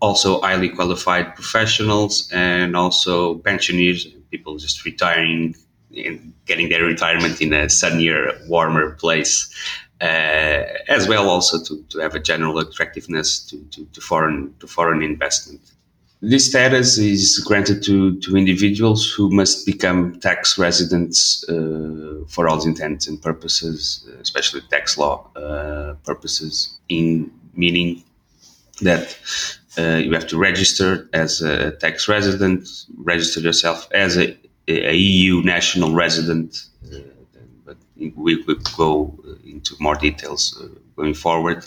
also 0.00 0.40
highly 0.40 0.68
qualified 0.68 1.34
professionals 1.34 2.30
and 2.32 2.76
also 2.76 3.36
pensioners, 3.38 4.06
people 4.30 4.56
just 4.58 4.84
retiring 4.84 5.54
and 5.96 6.32
getting 6.46 6.68
their 6.68 6.84
retirement 6.84 7.40
in 7.40 7.52
a 7.52 7.68
sunnier, 7.70 8.32
warmer 8.48 8.92
place. 8.92 9.52
Uh, 10.00 10.66
as 10.88 11.08
well, 11.08 11.30
also 11.30 11.62
to, 11.62 11.82
to 11.88 11.98
have 11.98 12.14
a 12.14 12.20
general 12.20 12.58
attractiveness 12.58 13.38
to, 13.38 13.56
to, 13.70 13.86
to 13.86 14.00
foreign 14.00 14.52
to 14.58 14.66
foreign 14.66 15.02
investment. 15.02 15.60
This 16.20 16.46
status 16.48 16.98
is 16.98 17.38
granted 17.46 17.82
to, 17.84 18.18
to 18.20 18.36
individuals 18.36 19.10
who 19.10 19.30
must 19.30 19.66
become 19.66 20.18
tax 20.20 20.58
residents 20.58 21.46
uh, 21.48 22.24
for 22.28 22.48
all 22.48 22.64
intents 22.66 23.06
and 23.06 23.20
purposes, 23.22 24.08
especially 24.20 24.62
tax 24.70 24.98
law 24.98 25.30
uh, 25.36 25.94
purposes, 26.04 26.78
in 26.88 27.30
meaning 27.54 28.02
that 28.80 29.16
uh, 29.78 29.96
you 29.96 30.12
have 30.12 30.26
to 30.28 30.38
register 30.38 31.08
as 31.12 31.42
a 31.42 31.72
tax 31.72 32.08
resident, 32.08 32.68
register 32.96 33.40
yourself 33.40 33.88
as 33.92 34.16
a 34.16 34.36
a 34.68 34.96
EU 34.96 35.42
national 35.42 35.92
resident, 35.94 36.66
uh, 36.92 36.98
but 37.64 37.76
we 37.96 38.42
will 38.46 38.56
go 38.76 39.18
into 39.44 39.76
more 39.78 39.94
details 39.94 40.58
uh, 40.60 40.68
going 40.96 41.14
forward. 41.14 41.64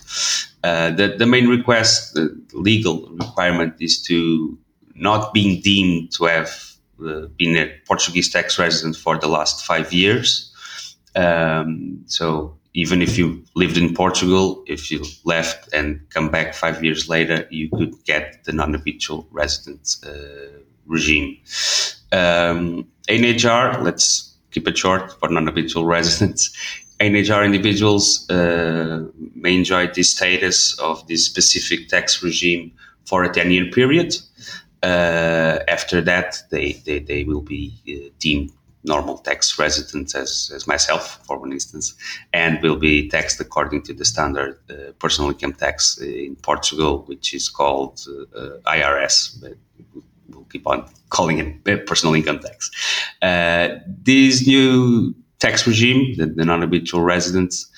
Uh, 0.63 0.91
the, 0.91 1.15
the 1.17 1.25
main 1.25 1.47
request, 1.47 2.13
the 2.15 2.35
legal 2.53 3.07
requirement, 3.11 3.75
is 3.79 4.01
to 4.01 4.57
not 4.95 5.33
being 5.33 5.61
deemed 5.61 6.11
to 6.11 6.25
have 6.25 6.49
uh, 7.05 7.27
been 7.37 7.55
a 7.55 7.71
Portuguese 7.85 8.29
tax 8.31 8.57
resident 8.57 8.95
for 8.95 9.17
the 9.17 9.27
last 9.27 9.65
five 9.65 9.93
years. 9.93 10.51
Um, 11.15 12.03
so 12.07 12.56
even 12.73 13.01
if 13.01 13.17
you 13.17 13.43
lived 13.55 13.77
in 13.77 13.93
Portugal, 13.93 14.63
if 14.67 14.91
you 14.91 15.03
left 15.23 15.73
and 15.73 15.99
come 16.09 16.29
back 16.29 16.53
five 16.53 16.83
years 16.83 17.09
later, 17.09 17.47
you 17.49 17.69
could 17.69 17.93
get 18.05 18.43
the 18.43 18.51
non-habitual 18.51 19.27
resident 19.31 19.95
uh, 20.05 20.59
regime. 20.85 21.37
Um, 22.11 22.87
NHR, 23.09 23.81
let's 23.83 24.35
keep 24.51 24.67
it 24.67 24.77
short 24.77 25.19
for 25.19 25.29
non-habitual 25.29 25.85
residents. 25.97 26.51
NHR 26.99 27.45
individuals 27.45 28.27
uh, 28.29 29.05
may 29.35 29.55
enjoy 29.55 29.87
the 29.87 30.03
status 30.03 30.77
of 30.79 31.07
this 31.07 31.25
specific 31.25 31.89
tax 31.89 32.23
regime 32.23 32.71
for 33.05 33.23
a 33.23 33.29
10 33.29 33.51
year 33.51 33.65
period. 33.71 34.15
Uh, 34.83 35.59
after 35.67 36.01
that, 36.01 36.37
they, 36.49 36.73
they, 36.85 36.99
they 36.99 37.23
will 37.23 37.41
be 37.41 37.73
uh, 37.87 38.09
deemed 38.19 38.51
normal 38.87 39.17
tax 39.17 39.59
residents 39.59 40.15
as, 40.15 40.51
as 40.55 40.65
myself, 40.67 41.19
for 41.25 41.37
one 41.37 41.51
instance, 41.51 41.93
and 42.33 42.61
will 42.63 42.77
be 42.77 43.09
taxed 43.09 43.39
according 43.39 43.83
to 43.83 43.93
the 43.93 44.05
standard 44.05 44.59
uh, 44.69 44.91
personal 44.99 45.29
income 45.29 45.53
tax 45.53 45.97
in 45.99 46.35
Portugal, 46.37 47.03
which 47.07 47.33
is 47.33 47.49
called 47.49 47.99
uh, 48.35 48.57
IRS. 48.65 49.39
But 49.41 49.57
we'll 50.29 50.45
keep 50.45 50.65
on 50.65 50.89
calling 51.09 51.39
it 51.39 51.85
personal 51.87 52.15
income 52.15 52.39
tax. 52.39 52.71
Uh, 53.21 53.69
this 54.03 54.47
new 54.47 55.13
tax 55.39 55.67
regime, 55.67 56.15
the, 56.17 56.25
the 56.25 56.45
non-habitual 56.45 57.01
residents, 57.01 57.69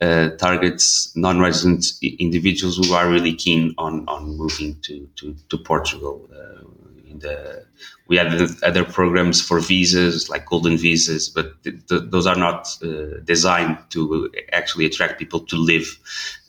uh, 0.00 0.30
targets 0.36 1.12
non-resident 1.14 1.86
individuals 2.18 2.76
who 2.76 2.92
are 2.92 3.08
really 3.08 3.32
keen 3.34 3.74
on, 3.78 4.04
on 4.08 4.36
moving 4.36 4.76
to, 4.82 5.08
to, 5.16 5.36
to 5.48 5.56
Portugal. 5.56 6.28
Uh, 6.34 6.64
the, 7.20 7.64
we 8.08 8.16
have 8.16 8.62
other 8.62 8.84
programs 8.84 9.40
for 9.40 9.60
visas 9.60 10.28
like 10.28 10.46
golden 10.46 10.76
visas, 10.76 11.28
but 11.28 11.62
th- 11.62 11.86
th- 11.86 12.02
those 12.06 12.26
are 12.26 12.36
not 12.36 12.68
uh, 12.82 13.20
designed 13.24 13.78
to 13.90 14.30
actually 14.52 14.86
attract 14.86 15.18
people 15.18 15.40
to 15.40 15.56
live 15.56 15.98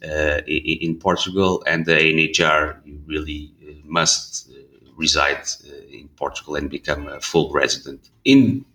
uh, 0.04 0.42
in, 0.48 0.96
Portugal. 0.98 1.64
And 1.68 1.86
the 1.86 1.94
NHR, 1.94 2.78
you 2.86 3.02
really 3.06 3.52
uh, 3.62 3.74
must 3.86 4.50
uh, 4.50 4.54
reside 4.98 5.48
in 5.92 6.10
Portugal 6.16 6.56
and 6.56 6.70
become 6.70 7.08
a 7.08 7.20
full 7.22 7.52
resident. 7.52 8.10
In 8.24 8.66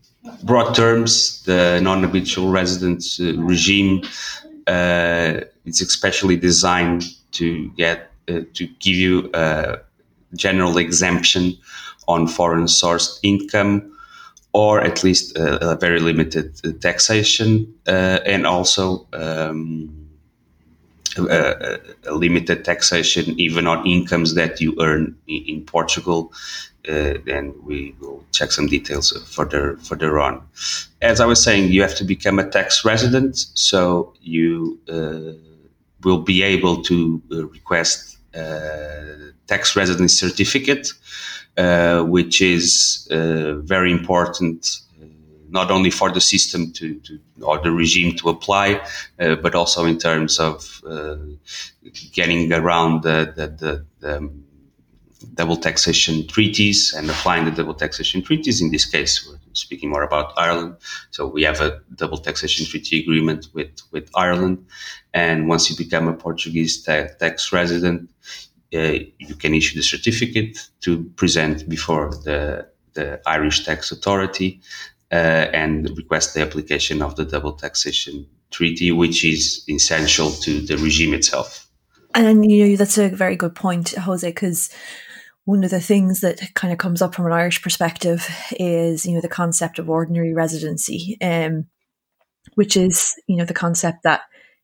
broad 0.42 0.74
terms, 0.74 1.42
the 1.44 1.80
non-habitual 1.82 2.50
residence 2.50 3.20
uh, 3.20 3.34
regime 3.36 4.02
uh, 4.66 5.40
is 5.64 5.80
especially 5.80 6.36
designed 6.36 7.04
to 7.32 7.70
get 7.70 8.10
uh, 8.28 8.40
to 8.54 8.66
give 8.78 8.96
you 8.96 9.30
a 9.34 9.78
general 10.34 10.78
exemption 10.78 11.56
on 12.08 12.26
foreign 12.26 12.64
sourced 12.64 13.18
income 13.22 13.90
or 14.52 14.80
at 14.80 15.04
least 15.04 15.36
a, 15.36 15.72
a 15.72 15.76
very 15.76 16.00
limited 16.00 16.80
taxation 16.80 17.72
uh, 17.86 18.18
and 18.26 18.46
also 18.46 19.06
um, 19.12 20.00
a, 21.16 21.78
a, 22.06 22.14
limited 22.14 22.64
taxation 22.64 23.38
even 23.38 23.66
on 23.66 23.86
incomes 23.86 24.34
that 24.34 24.60
you 24.60 24.76
earn 24.80 25.16
in, 25.26 25.64
Portugal 25.64 26.32
uh, 26.88 27.14
and 27.26 27.54
we 27.64 27.94
will 28.00 28.24
check 28.32 28.50
some 28.52 28.66
details 28.66 29.12
further 29.28 29.76
further 29.78 30.18
on. 30.18 30.42
As 31.02 31.20
I 31.20 31.26
was 31.26 31.42
saying, 31.42 31.70
you 31.70 31.82
have 31.82 31.94
to 31.96 32.04
become 32.04 32.38
a 32.38 32.48
tax 32.48 32.84
resident, 32.84 33.36
so 33.54 34.14
you 34.20 34.78
uh, 34.88 35.34
will 36.02 36.22
be 36.22 36.42
able 36.42 36.82
to 36.84 37.22
uh, 37.30 37.46
request 37.48 38.16
tax 38.32 39.76
residence 39.76 40.18
certificate, 40.18 40.92
uh, 41.56 42.02
which 42.02 42.40
is 42.40 43.08
uh, 43.10 43.54
very 43.56 43.90
important 43.90 44.78
uh, 45.02 45.06
not 45.48 45.70
only 45.70 45.90
for 45.90 46.10
the 46.10 46.20
system 46.20 46.72
to, 46.72 46.94
to, 47.00 47.18
or 47.42 47.58
the 47.58 47.72
regime 47.72 48.16
to 48.16 48.28
apply, 48.28 48.80
uh, 49.18 49.34
but 49.36 49.54
also 49.54 49.84
in 49.84 49.98
terms 49.98 50.38
of 50.38 50.80
uh, 50.86 51.16
getting 52.12 52.52
around 52.52 53.02
the, 53.02 53.32
the, 53.36 53.46
the, 53.48 53.84
the 54.00 54.30
double 55.34 55.56
taxation 55.56 56.26
treaties 56.26 56.94
and 56.96 57.10
applying 57.10 57.44
the 57.44 57.50
double 57.50 57.74
taxation 57.74 58.22
treaties. 58.22 58.60
In 58.60 58.70
this 58.70 58.84
case, 58.84 59.26
we're 59.26 59.38
speaking 59.52 59.90
more 59.90 60.02
about 60.02 60.32
Ireland. 60.36 60.76
So 61.10 61.26
we 61.26 61.42
have 61.42 61.60
a 61.60 61.80
double 61.94 62.18
taxation 62.18 62.66
treaty 62.66 63.00
agreement 63.00 63.48
with, 63.52 63.80
with 63.90 64.10
Ireland. 64.14 64.66
And 65.12 65.48
once 65.48 65.70
you 65.70 65.76
become 65.76 66.08
a 66.08 66.14
Portuguese 66.14 66.82
ta- 66.82 67.08
tax 67.18 67.52
resident, 67.52 68.10
uh, 68.72 68.98
you 69.18 69.34
can 69.36 69.54
issue 69.54 69.76
the 69.76 69.82
certificate 69.82 70.70
to 70.82 71.04
present 71.16 71.68
before 71.68 72.10
the, 72.10 72.68
the 72.94 73.20
Irish 73.26 73.64
tax 73.64 73.90
authority 73.90 74.60
uh, 75.12 75.48
and 75.52 75.90
request 75.96 76.34
the 76.34 76.40
application 76.40 77.02
of 77.02 77.16
the 77.16 77.24
double 77.24 77.52
taxation 77.52 78.26
treaty, 78.50 78.92
which 78.92 79.24
is 79.24 79.64
essential 79.68 80.30
to 80.30 80.60
the 80.60 80.76
regime 80.76 81.14
itself. 81.14 81.66
And 82.14 82.50
you 82.50 82.68
know 82.68 82.76
that's 82.76 82.98
a 82.98 83.08
very 83.08 83.36
good 83.36 83.54
point, 83.54 83.90
Jose, 83.90 84.28
because 84.28 84.70
one 85.44 85.64
of 85.64 85.70
the 85.70 85.80
things 85.80 86.20
that 86.20 86.54
kind 86.54 86.72
of 86.72 86.78
comes 86.78 87.02
up 87.02 87.14
from 87.14 87.26
an 87.26 87.32
Irish 87.32 87.62
perspective 87.62 88.28
is, 88.52 89.06
you 89.06 89.14
know, 89.14 89.20
the 89.20 89.28
concept 89.28 89.78
of 89.78 89.88
ordinary 89.88 90.34
residency, 90.34 91.16
um, 91.22 91.66
which 92.54 92.76
is, 92.76 93.14
you 93.26 93.36
know, 93.36 93.44
the 93.44 93.54
concept 93.54 94.02
that 94.04 94.22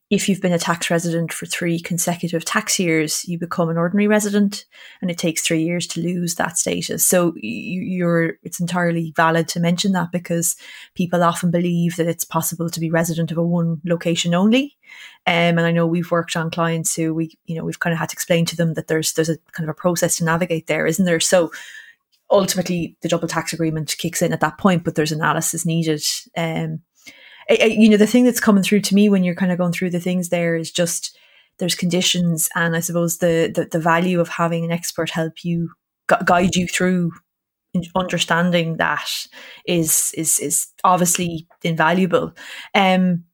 if 0.09 0.29
you've 0.29 0.41
been 0.41 0.53
a 0.53 0.59
tax 0.59 0.89
resident 0.89 1.33
for 1.33 1.47
three 1.47 1.81
consecutive 1.81 2.45
tax 2.45 2.79
years, 2.79 3.25
you 3.25 3.39
become 3.39 3.69
an 3.69 3.77
ordinary 3.77 4.07
resident, 4.07 4.65
and 5.03 5.11
it 5.11 5.19
takes 5.19 5.43
three 5.43 5.65
years 5.65 5.85
to 5.89 6.01
lose 6.01 6.37
that 6.37 6.57
status. 6.57 7.05
So 7.05 7.35
you're 7.37 8.35
it's 8.45 8.61
entirely 8.61 9.13
valid 9.17 9.49
to 9.49 9.61
mention 9.61 9.93
that 9.93 10.13
because 10.13 10.55
people 10.95 11.25
often 11.25 11.51
believe 11.51 11.97
that 11.97 12.07
it's 12.07 12.25
possible 12.25 12.71
to 12.71 12.79
be 12.79 12.89
resident 12.89 13.33
of 13.33 13.39
a 13.39 13.43
one 13.43 13.81
location 13.85 14.33
only. 14.33 14.77
Um, 15.27 15.59
and 15.59 15.63
I 15.63 15.73
know 15.73 15.89
we've 15.89 16.13
worked 16.13 16.37
on 16.37 16.53
clients 16.53 16.95
who 16.95 17.13
we 17.13 17.37
you 17.47 17.57
know 17.57 17.65
we've 17.65 17.81
kind 17.81 17.93
of 17.93 17.99
had 17.99 18.11
to 18.11 18.15
explain 18.15 18.47
to 18.47 18.57
them 18.57 18.75
that 18.75 18.87
there's 18.87 19.13
there's 19.15 19.29
a 19.29 19.39
kind 19.53 19.69
of 19.69 19.75
a 19.75 19.81
process 19.81 20.19
to 20.19 20.25
navigate 20.25 20.69
there, 20.69 20.87
isn't 20.87 21.05
there? 21.05 21.19
So 21.19 21.51
ultimately 22.31 22.97
the 23.03 23.09
double 23.09 23.27
tax 23.27 23.53
agreement 23.53 23.97
kicks 23.99 24.23
in 24.23 24.33
at 24.33 24.41
that 24.41 24.59
point, 24.59 24.85
but 24.85 24.95
there's 24.95 25.13
analysis 25.13 25.67
needed. 25.67 26.05
Um, 26.37 26.83
you 27.49 27.89
know, 27.89 27.97
the 27.97 28.07
thing 28.07 28.25
that's 28.25 28.41
coming 28.41 28.63
through 28.63 28.81
to 28.83 28.95
me 28.95 29.09
when 29.09 29.25
you're 29.25 29.35
kind 29.35 29.53
of 29.53 29.59
going 29.59 29.73
through 29.73 29.91
the 29.91 30.01
things 30.01 30.29
there 30.29 30.57
is 30.57 30.71
just 30.71 31.17
there's 31.59 31.75
conditions, 31.75 32.49
and 32.55 32.77
I 32.77 32.81
suppose 32.81 33.19
the 33.19 33.53
the, 33.55 33.67
the 33.71 33.81
value 33.81 34.21
of 34.21 34.29
having 34.29 34.65
an 34.65 34.73
expert 34.73 35.11
help 35.11 35.45
you 35.45 35.71
gu- 36.09 36.25
guide 36.25 36.57
you 36.57 36.67
through 36.67 37.13
understanding 37.95 38.77
that 38.79 39.09
is 39.67 40.13
is 40.17 40.39
is 40.41 40.69
obviously 40.85 41.47
invaluable. 41.63 42.33
Um, 42.75 43.25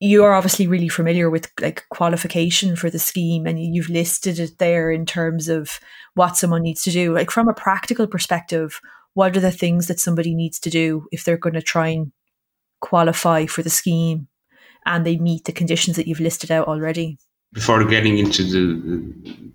you 0.00 0.24
are 0.24 0.34
obviously 0.34 0.66
really 0.66 0.88
familiar 0.88 1.30
with 1.30 1.50
like 1.60 1.84
qualification 1.88 2.76
for 2.76 2.90
the 2.90 2.98
scheme 2.98 3.46
and 3.46 3.58
you've 3.58 3.88
listed 3.88 4.38
it 4.38 4.58
there 4.58 4.90
in 4.90 5.06
terms 5.06 5.48
of 5.48 5.80
what 6.14 6.36
someone 6.36 6.62
needs 6.62 6.82
to 6.82 6.90
do 6.90 7.14
like 7.14 7.30
from 7.30 7.48
a 7.48 7.54
practical 7.54 8.06
perspective 8.06 8.80
what 9.14 9.36
are 9.36 9.40
the 9.40 9.52
things 9.52 9.86
that 9.86 10.00
somebody 10.00 10.34
needs 10.34 10.58
to 10.58 10.68
do 10.68 11.06
if 11.12 11.24
they're 11.24 11.38
going 11.38 11.54
to 11.54 11.62
try 11.62 11.88
and 11.88 12.12
qualify 12.84 13.46
for 13.46 13.62
the 13.62 13.70
scheme 13.70 14.28
and 14.84 15.06
they 15.06 15.16
meet 15.16 15.44
the 15.44 15.52
conditions 15.52 15.96
that 15.96 16.06
you've 16.06 16.20
listed 16.20 16.50
out 16.50 16.68
already. 16.68 17.16
Before 17.52 17.82
getting 17.84 18.18
into 18.18 18.42
the 18.42 19.52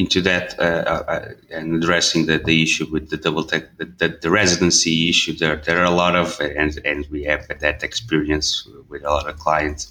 into 0.00 0.22
that 0.22 0.58
uh, 0.58 0.82
uh, 0.94 1.04
uh, 1.14 1.28
and 1.50 1.74
addressing 1.74 2.24
the, 2.24 2.38
the 2.38 2.62
issue 2.62 2.86
with 2.90 3.10
the 3.10 3.18
double 3.18 3.44
tech, 3.44 3.76
the, 3.76 3.84
the, 3.84 4.08
the, 4.22 4.30
residency 4.30 5.10
issue, 5.10 5.34
there 5.34 5.56
there 5.56 5.78
are 5.78 5.90
a 5.94 5.98
lot 6.04 6.14
of 6.16 6.40
and 6.40 6.80
and 6.86 7.06
we 7.10 7.22
have 7.24 7.46
that 7.48 7.82
experience 7.82 8.66
with 8.88 9.04
a 9.04 9.10
lot 9.10 9.28
of 9.28 9.36
clients 9.38 9.82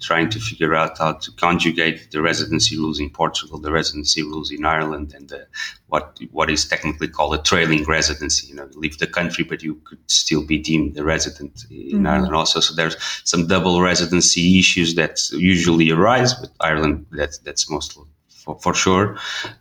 trying 0.00 0.30
to 0.30 0.38
figure 0.40 0.74
out 0.74 0.96
how 0.96 1.12
to 1.12 1.30
conjugate 1.32 2.10
the 2.12 2.22
residency 2.22 2.78
rules 2.78 2.98
in 2.98 3.10
Portugal, 3.10 3.58
the 3.58 3.70
residency 3.70 4.22
rules 4.22 4.50
in 4.50 4.64
Ireland, 4.64 5.12
and 5.14 5.28
the, 5.28 5.46
what 5.88 6.18
what 6.30 6.48
is 6.48 6.66
technically 6.66 7.08
called 7.08 7.34
a 7.34 7.42
trailing 7.50 7.84
residency. 7.84 8.48
You 8.48 8.56
know, 8.56 8.68
leave 8.74 8.98
the 8.98 9.06
country, 9.18 9.44
but 9.44 9.62
you 9.62 9.74
could 9.84 10.02
still 10.06 10.44
be 10.46 10.58
deemed 10.58 10.96
a 10.96 11.04
resident 11.04 11.66
in 11.70 11.76
mm-hmm. 11.76 12.06
Ireland 12.06 12.34
also. 12.34 12.60
So 12.60 12.74
there's 12.74 12.96
some 13.24 13.46
double 13.46 13.82
residency 13.82 14.58
issues 14.58 14.94
that 14.94 15.14
usually 15.32 15.90
arise 15.90 16.32
with 16.40 16.52
Ireland. 16.60 17.04
That's 17.10 17.38
that's 17.38 17.68
mostly 17.68 18.06
for, 18.48 18.58
for 18.60 18.74
sure, 18.74 19.16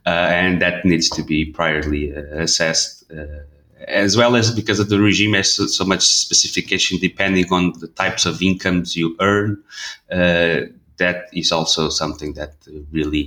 uh, 0.06 0.10
and 0.10 0.62
that 0.62 0.86
needs 0.86 1.10
to 1.10 1.24
be 1.24 1.52
priorly 1.52 2.16
uh, 2.16 2.42
assessed. 2.42 3.12
Uh, 3.12 3.44
as 3.88 4.18
well 4.18 4.36
as 4.36 4.52
because 4.52 4.80
of 4.80 4.90
the 4.90 5.00
regime 5.00 5.34
has 5.34 5.54
so, 5.54 5.68
so, 5.68 5.86
much 5.86 6.02
specification 6.02 6.98
depending 7.00 7.46
on 7.52 7.74
the 7.80 7.88
types 7.88 8.26
of 8.26 8.42
incomes 8.42 8.96
you 8.96 9.16
earn, 9.20 9.64
that 10.10 11.26
is 11.32 11.52
also 11.52 11.90
something 11.90 12.34
that 12.34 12.54
really 12.92 13.22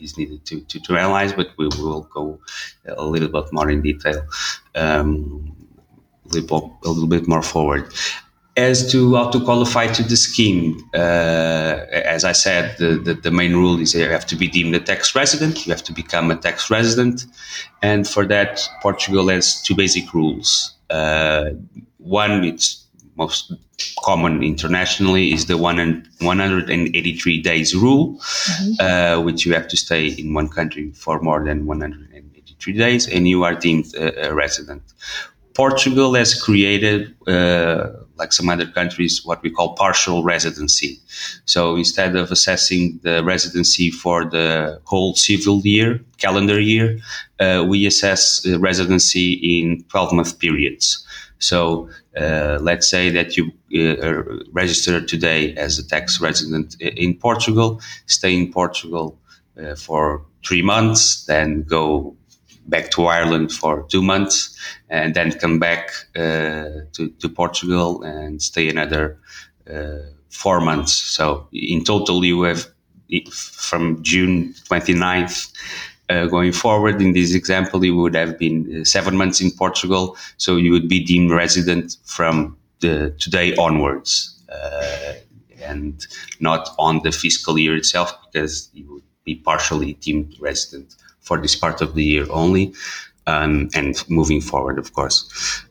is 0.00 0.16
needed 0.16 0.44
to, 0.44 0.60
to, 0.60 0.78
to, 0.78 0.96
analyze, 0.96 1.32
but 1.32 1.48
we 1.58 1.66
will 1.66 2.02
go 2.14 2.38
a 2.86 3.04
little 3.04 3.28
bit 3.28 3.52
more 3.52 3.68
in 3.68 3.82
detail 3.82 4.24
um, 4.76 5.56
a 6.32 6.36
little 6.36 7.08
bit 7.08 7.26
more 7.26 7.42
forward. 7.42 7.92
As 8.56 8.90
to 8.92 9.14
how 9.14 9.30
to 9.30 9.40
qualify 9.44 9.86
to 9.86 10.02
the 10.02 10.16
scheme, 10.16 10.82
uh, 10.92 11.86
as 11.92 12.24
I 12.24 12.32
said, 12.32 12.76
the, 12.78 12.96
the, 12.96 13.14
the, 13.14 13.30
main 13.30 13.54
rule 13.54 13.80
is 13.80 13.94
you 13.94 14.08
have 14.08 14.26
to 14.26 14.36
be 14.36 14.48
deemed 14.48 14.74
a 14.74 14.80
tax 14.80 15.14
resident, 15.14 15.66
you 15.66 15.72
have 15.72 15.84
to 15.84 15.92
become 15.92 16.30
a 16.30 16.36
tax 16.36 16.68
resident. 16.68 17.26
And 17.80 18.06
for 18.08 18.26
that, 18.26 18.60
Portugal 18.82 19.28
has 19.28 19.62
two 19.62 19.76
basic 19.76 20.12
rules. 20.12 20.74
Uh, 20.90 21.50
one, 21.98 22.44
it's 22.44 22.86
most 23.16 23.52
common 24.02 24.42
internationally, 24.42 25.32
is 25.32 25.46
the 25.46 25.56
one 25.56 25.78
and 25.78 26.08
183 26.18 27.42
days 27.42 27.74
rule, 27.74 28.14
mm-hmm. 28.14 28.72
uh, 28.80 29.22
which 29.22 29.46
you 29.46 29.54
have 29.54 29.68
to 29.68 29.76
stay 29.76 30.06
in 30.06 30.34
one 30.34 30.48
country 30.48 30.90
for 30.92 31.20
more 31.20 31.44
than 31.44 31.66
183 31.66 32.72
days, 32.72 33.08
and 33.08 33.28
you 33.28 33.44
are 33.44 33.54
deemed 33.54 33.94
a, 33.94 34.28
a 34.28 34.34
resident. 34.34 34.82
Portugal 35.54 36.14
has 36.14 36.40
created, 36.40 37.14
uh, 37.26 37.88
like 38.20 38.32
some 38.32 38.48
other 38.48 38.66
countries, 38.66 39.24
what 39.24 39.42
we 39.42 39.50
call 39.50 39.74
partial 39.74 40.22
residency. 40.22 41.00
So 41.46 41.76
instead 41.76 42.14
of 42.14 42.30
assessing 42.30 43.00
the 43.02 43.24
residency 43.24 43.90
for 43.90 44.24
the 44.24 44.80
whole 44.84 45.14
civil 45.16 45.60
year, 45.64 46.00
calendar 46.18 46.60
year, 46.60 46.98
uh, 47.40 47.64
we 47.68 47.86
assess 47.86 48.46
residency 48.46 49.32
in 49.32 49.82
12 49.88 50.12
month 50.12 50.38
periods. 50.38 51.04
So 51.40 51.88
uh, 52.16 52.58
let's 52.60 52.88
say 52.88 53.10
that 53.10 53.36
you 53.36 53.50
uh, 53.74 54.22
register 54.52 55.00
today 55.00 55.54
as 55.54 55.78
a 55.78 55.88
tax 55.88 56.20
resident 56.20 56.76
in 56.80 57.14
Portugal, 57.14 57.80
stay 58.06 58.34
in 58.36 58.52
Portugal 58.52 59.18
uh, 59.60 59.74
for 59.74 60.22
three 60.46 60.62
months, 60.62 61.24
then 61.24 61.62
go 61.62 62.16
back 62.70 62.90
to 62.92 63.06
Ireland 63.06 63.52
for 63.52 63.84
two 63.88 64.02
months, 64.02 64.56
and 64.88 65.14
then 65.14 65.32
come 65.32 65.58
back 65.58 65.90
uh, 66.16 66.86
to, 66.92 67.08
to 67.18 67.28
Portugal 67.28 68.02
and 68.02 68.40
stay 68.40 68.68
another 68.68 69.18
uh, 69.72 69.98
four 70.30 70.60
months. 70.60 70.92
So 70.92 71.48
in 71.52 71.84
total, 71.84 72.24
you 72.24 72.42
have 72.42 72.66
from 73.32 74.02
June 74.02 74.54
29th 74.70 75.52
uh, 76.10 76.26
going 76.26 76.52
forward 76.52 77.00
in 77.00 77.12
this 77.12 77.34
example, 77.34 77.84
you 77.84 77.96
would 77.96 78.16
have 78.16 78.36
been 78.36 78.80
uh, 78.80 78.84
seven 78.84 79.16
months 79.16 79.40
in 79.40 79.50
Portugal, 79.52 80.16
so 80.38 80.56
you 80.56 80.72
would 80.72 80.88
be 80.88 81.02
deemed 81.04 81.30
resident 81.30 81.96
from 82.04 82.56
the 82.80 83.14
today 83.18 83.54
onwards, 83.56 84.42
uh, 84.52 85.12
and 85.62 86.06
not 86.40 86.70
on 86.78 87.00
the 87.04 87.12
fiscal 87.12 87.56
year 87.58 87.76
itself, 87.76 88.12
because 88.24 88.68
you 88.72 88.92
would 88.92 89.04
be 89.24 89.36
partially 89.36 89.92
deemed 89.94 90.34
resident 90.40 90.96
for 91.30 91.38
this 91.44 91.56
part 91.64 91.78
of 91.80 91.94
the 91.94 92.04
year 92.12 92.26
only. 92.42 92.74
Um, 93.26 93.68
and 93.80 93.92
moving 94.08 94.40
forward, 94.40 94.76
of 94.78 94.88
course. 94.98 95.18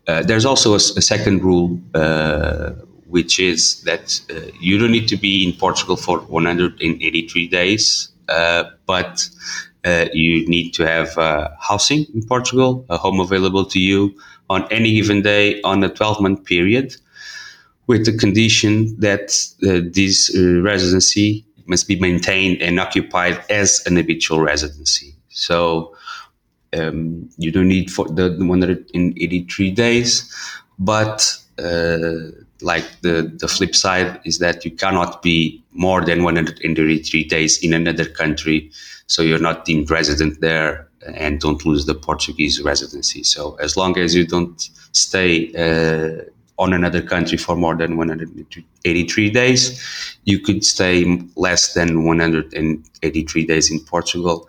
Uh, 0.08 0.22
there's 0.24 0.46
also 0.46 0.70
a, 0.74 0.82
a 1.02 1.06
second 1.14 1.44
rule, 1.44 1.68
uh, 1.94 2.70
which 3.16 3.34
is 3.52 3.82
that 3.90 4.06
uh, 4.30 4.52
you 4.62 4.78
don't 4.78 4.92
need 4.98 5.10
to 5.10 5.18
be 5.18 5.34
in 5.46 5.52
Portugal 5.66 5.98
for 5.98 6.20
183 6.20 7.48
days, 7.48 8.10
but 8.86 9.30
uh, 9.86 10.06
you 10.14 10.48
need 10.48 10.74
to 10.74 10.86
have 10.86 11.18
uh, 11.18 11.50
housing 11.60 12.06
in 12.14 12.26
Portugal, 12.26 12.86
a 12.90 12.98
home 12.98 13.20
available 13.20 13.66
to 13.66 13.80
you 13.80 14.14
on 14.50 14.68
any 14.72 14.94
given 14.94 15.22
day 15.22 15.62
on 15.62 15.84
a 15.84 15.90
12 15.90 16.22
month 16.22 16.46
period, 16.46 16.96
with 17.88 18.06
the 18.06 18.18
condition 18.18 19.00
that 19.00 19.32
uh, 19.64 19.80
this 19.94 20.36
uh, 20.36 20.62
residency 20.62 21.46
must 21.66 21.88
be 21.88 22.00
maintained 22.00 22.62
and 22.62 22.80
occupied 22.80 23.42
as 23.50 23.82
an 23.86 23.96
habitual 23.96 24.42
residency. 24.42 25.16
So 25.40 25.96
um, 26.74 27.30
you 27.38 27.52
don't 27.52 27.68
need 27.68 27.92
for 27.92 28.08
the 28.08 28.36
183 28.38 29.72
days, 29.72 30.34
but 30.78 31.36
uh, 31.58 32.32
like 32.62 32.86
the, 33.02 33.32
the 33.40 33.48
flip 33.48 33.76
side 33.76 34.20
is 34.26 34.40
that 34.40 34.66
you 34.66 34.72
cannot 34.72 35.22
be 35.22 35.64
more 35.72 36.02
than 36.04 36.24
183 36.24 37.24
days 37.24 37.64
in 37.64 37.74
another 37.74 38.06
country 38.06 38.72
so 39.10 39.24
you're 39.24 39.40
not 39.40 39.66
deemed 39.66 39.90
resident 39.90 40.40
there 40.40 40.88
and 41.16 41.40
don't 41.40 41.66
lose 41.66 41.88
the 41.88 41.96
Portuguese 41.96 42.62
residency. 42.62 43.24
So 43.24 43.56
as 43.56 43.76
long 43.76 43.98
as 43.98 44.14
you 44.14 44.26
don't 44.26 44.62
stay 44.92 45.52
uh, 45.56 46.26
on 46.60 46.74
another 46.74 47.02
country 47.02 47.38
for 47.38 47.56
more 47.56 47.76
than 47.76 47.98
183 47.98 49.30
days, 49.32 50.16
you 50.26 50.40
could 50.40 50.64
stay 50.64 51.24
less 51.36 51.74
than 51.74 52.04
183 52.04 53.46
days 53.48 53.72
in 53.72 53.80
Portugal, 53.80 54.48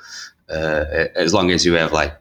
as 0.50 1.32
long 1.32 1.50
as 1.50 1.64
you 1.64 1.74
have 1.74 1.92
like 1.92 2.14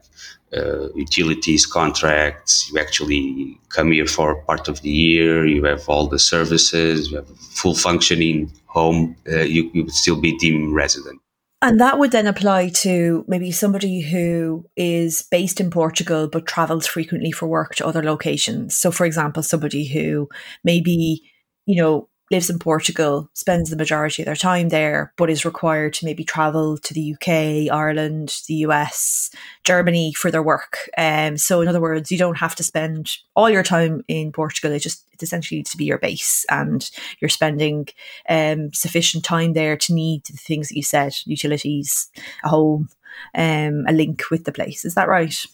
uh, 0.56 0.88
utilities 0.94 1.66
contracts. 1.66 2.70
You 2.70 2.80
actually 2.80 3.58
come 3.68 3.92
here 3.92 4.06
for 4.06 4.42
part 4.42 4.68
of 4.68 4.82
the 4.82 4.90
year. 4.90 5.46
You 5.46 5.64
have 5.64 5.88
all 5.88 6.08
the 6.08 6.18
services. 6.18 7.10
You 7.10 7.18
have 7.18 7.30
a 7.30 7.34
full 7.34 7.74
functioning 7.74 8.52
home. 8.66 9.16
Uh, 9.30 9.40
you, 9.40 9.70
you 9.72 9.84
would 9.84 9.94
still 9.94 10.20
be 10.20 10.36
deemed 10.38 10.74
resident. 10.74 11.20
And 11.62 11.78
that 11.78 11.98
would 11.98 12.10
then 12.10 12.26
apply 12.26 12.70
to 12.70 13.24
maybe 13.28 13.52
somebody 13.52 14.00
who 14.00 14.64
is 14.76 15.22
based 15.30 15.60
in 15.60 15.70
Portugal 15.70 16.26
but 16.26 16.46
travels 16.46 16.86
frequently 16.86 17.32
for 17.32 17.46
work 17.46 17.74
to 17.76 17.86
other 17.86 18.02
locations. 18.02 18.74
So, 18.74 18.90
for 18.90 19.04
example, 19.04 19.42
somebody 19.42 19.86
who 19.86 20.28
maybe, 20.64 21.22
you 21.66 21.76
know, 21.82 22.08
lives 22.30 22.48
in 22.48 22.58
Portugal, 22.58 23.28
spends 23.34 23.70
the 23.70 23.76
majority 23.76 24.22
of 24.22 24.26
their 24.26 24.36
time 24.36 24.68
there, 24.68 25.12
but 25.16 25.30
is 25.30 25.44
required 25.44 25.92
to 25.94 26.04
maybe 26.04 26.22
travel 26.22 26.78
to 26.78 26.94
the 26.94 27.14
UK, 27.14 27.72
Ireland, 27.72 28.40
the 28.46 28.54
US, 28.66 29.30
Germany 29.64 30.12
for 30.12 30.30
their 30.30 30.42
work. 30.42 30.78
Um, 30.96 31.36
so, 31.36 31.60
in 31.60 31.68
other 31.68 31.80
words, 31.80 32.12
you 32.12 32.18
don't 32.18 32.38
have 32.38 32.54
to 32.56 32.62
spend 32.62 33.16
all 33.34 33.50
your 33.50 33.64
time 33.64 34.04
in 34.06 34.32
Portugal. 34.32 34.72
It 34.72 34.80
just 34.80 35.04
it 35.12 35.22
essentially 35.22 35.58
needs 35.58 35.70
to 35.72 35.76
be 35.76 35.84
your 35.84 35.98
base, 35.98 36.46
and 36.48 36.88
you're 37.20 37.28
spending 37.28 37.88
um, 38.28 38.72
sufficient 38.72 39.24
time 39.24 39.52
there 39.52 39.76
to 39.76 39.92
need 39.92 40.24
the 40.24 40.36
things 40.36 40.68
that 40.68 40.76
you 40.76 40.82
said: 40.82 41.14
utilities, 41.24 42.10
a 42.44 42.48
home, 42.48 42.88
um, 43.34 43.84
a 43.88 43.92
link 43.92 44.22
with 44.30 44.44
the 44.44 44.52
place. 44.52 44.84
Is 44.84 44.94
that 44.94 45.08
right? 45.08 45.46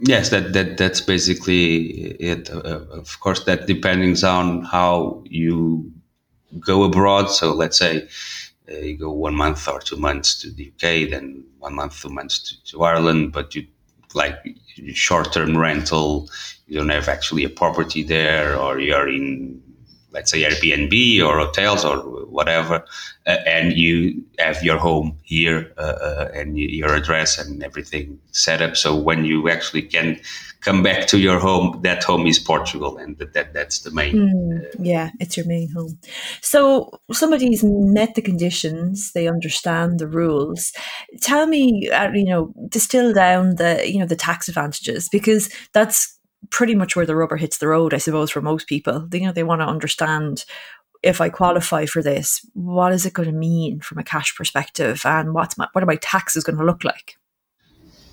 Yes, 0.00 0.30
that, 0.30 0.52
that 0.54 0.76
that's 0.76 1.00
basically 1.00 2.16
it. 2.18 2.50
Uh, 2.50 2.80
of 2.90 3.20
course, 3.20 3.44
that 3.44 3.68
depends 3.68 4.24
on 4.24 4.64
how 4.64 5.22
you 5.26 5.93
go 6.60 6.84
abroad. 6.84 7.26
So 7.26 7.52
let's 7.52 7.78
say 7.78 8.08
uh, 8.70 8.76
you 8.76 8.96
go 8.96 9.10
one 9.10 9.34
month 9.34 9.68
or 9.68 9.80
two 9.80 9.96
months 9.96 10.40
to 10.40 10.50
the 10.50 10.72
UK, 10.72 11.10
then 11.10 11.44
one 11.58 11.74
month, 11.74 12.00
two 12.00 12.08
months 12.08 12.38
to, 12.38 12.64
to 12.72 12.84
Ireland, 12.84 13.32
but 13.32 13.54
you 13.54 13.66
like 14.14 14.36
short 14.92 15.32
term 15.32 15.58
rental, 15.58 16.28
you 16.66 16.78
don't 16.78 16.88
have 16.88 17.08
actually 17.08 17.44
a 17.44 17.48
property 17.48 18.02
there, 18.02 18.56
or 18.56 18.78
you're 18.78 19.08
in 19.08 19.62
let's 20.14 20.30
say 20.30 20.42
Airbnb 20.42 21.26
or 21.26 21.38
hotels 21.38 21.84
or 21.84 21.96
whatever, 22.34 22.84
uh, 23.26 23.38
and 23.46 23.72
you 23.72 24.22
have 24.38 24.62
your 24.62 24.78
home 24.78 25.16
here 25.22 25.72
uh, 25.78 25.96
uh, 26.08 26.30
and 26.34 26.58
your 26.58 26.94
address 26.94 27.38
and 27.38 27.62
everything 27.62 28.18
set 28.32 28.60
up. 28.60 28.76
So 28.76 28.94
when 28.94 29.24
you 29.24 29.48
actually 29.48 29.82
can 29.82 30.20
come 30.60 30.82
back 30.82 31.06
to 31.06 31.18
your 31.18 31.38
home, 31.38 31.80
that 31.82 32.02
home 32.02 32.26
is 32.26 32.38
Portugal, 32.38 32.98
and 32.98 33.16
that, 33.18 33.34
that 33.34 33.52
that's 33.52 33.80
the 33.80 33.90
main. 33.90 34.14
Mm, 34.14 34.66
yeah, 34.80 35.10
it's 35.20 35.36
your 35.36 35.46
main 35.46 35.70
home. 35.70 35.98
So 36.40 36.90
somebody's 37.12 37.62
met 37.64 38.14
the 38.14 38.22
conditions; 38.22 39.12
they 39.12 39.28
understand 39.28 39.98
the 39.98 40.08
rules. 40.08 40.72
Tell 41.20 41.46
me, 41.46 41.88
uh, 41.90 42.10
you 42.12 42.24
know, 42.24 42.52
distill 42.68 43.12
down 43.14 43.56
the 43.56 43.88
you 43.88 43.98
know 43.98 44.06
the 44.06 44.16
tax 44.16 44.48
advantages 44.48 45.08
because 45.08 45.48
that's 45.72 46.18
pretty 46.50 46.74
much 46.74 46.96
where 46.96 47.06
the 47.06 47.16
rubber 47.16 47.36
hits 47.36 47.58
the 47.58 47.68
road, 47.68 47.94
I 47.94 47.98
suppose, 47.98 48.30
for 48.30 48.40
most 48.40 48.66
people. 48.66 49.06
They, 49.08 49.20
you 49.20 49.26
know, 49.26 49.32
they 49.32 49.42
want 49.42 49.60
to 49.60 49.66
understand 49.66 50.44
if 51.04 51.20
I 51.20 51.28
qualify 51.28 51.84
for 51.84 52.02
this, 52.02 52.44
what 52.54 52.92
is 52.92 53.04
it 53.04 53.12
going 53.12 53.28
to 53.28 53.34
mean 53.34 53.80
from 53.80 53.98
a 53.98 54.02
cash 54.04 54.34
perspective, 54.34 55.02
and 55.04 55.34
what's 55.34 55.58
my, 55.58 55.68
what 55.72 55.84
are 55.84 55.86
my 55.86 55.96
taxes 55.96 56.44
going 56.44 56.58
to 56.58 56.64
look 56.64 56.82
like? 56.82 57.18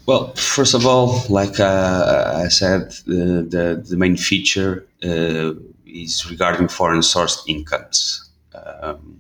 Well, 0.06 0.34
first 0.36 0.74
of 0.74 0.86
all, 0.86 1.24
like 1.30 1.60
uh, 1.60 2.34
I 2.36 2.50
said, 2.50 2.92
the, 3.06 3.82
the, 3.88 3.98
main 3.98 4.18
feature 4.18 4.86
uh, 5.04 5.54
is 5.86 6.30
regarding 6.30 6.68
foreign 6.68 7.02
sourced 7.02 7.40
incomes. 7.48 8.30
Um, 8.54 9.18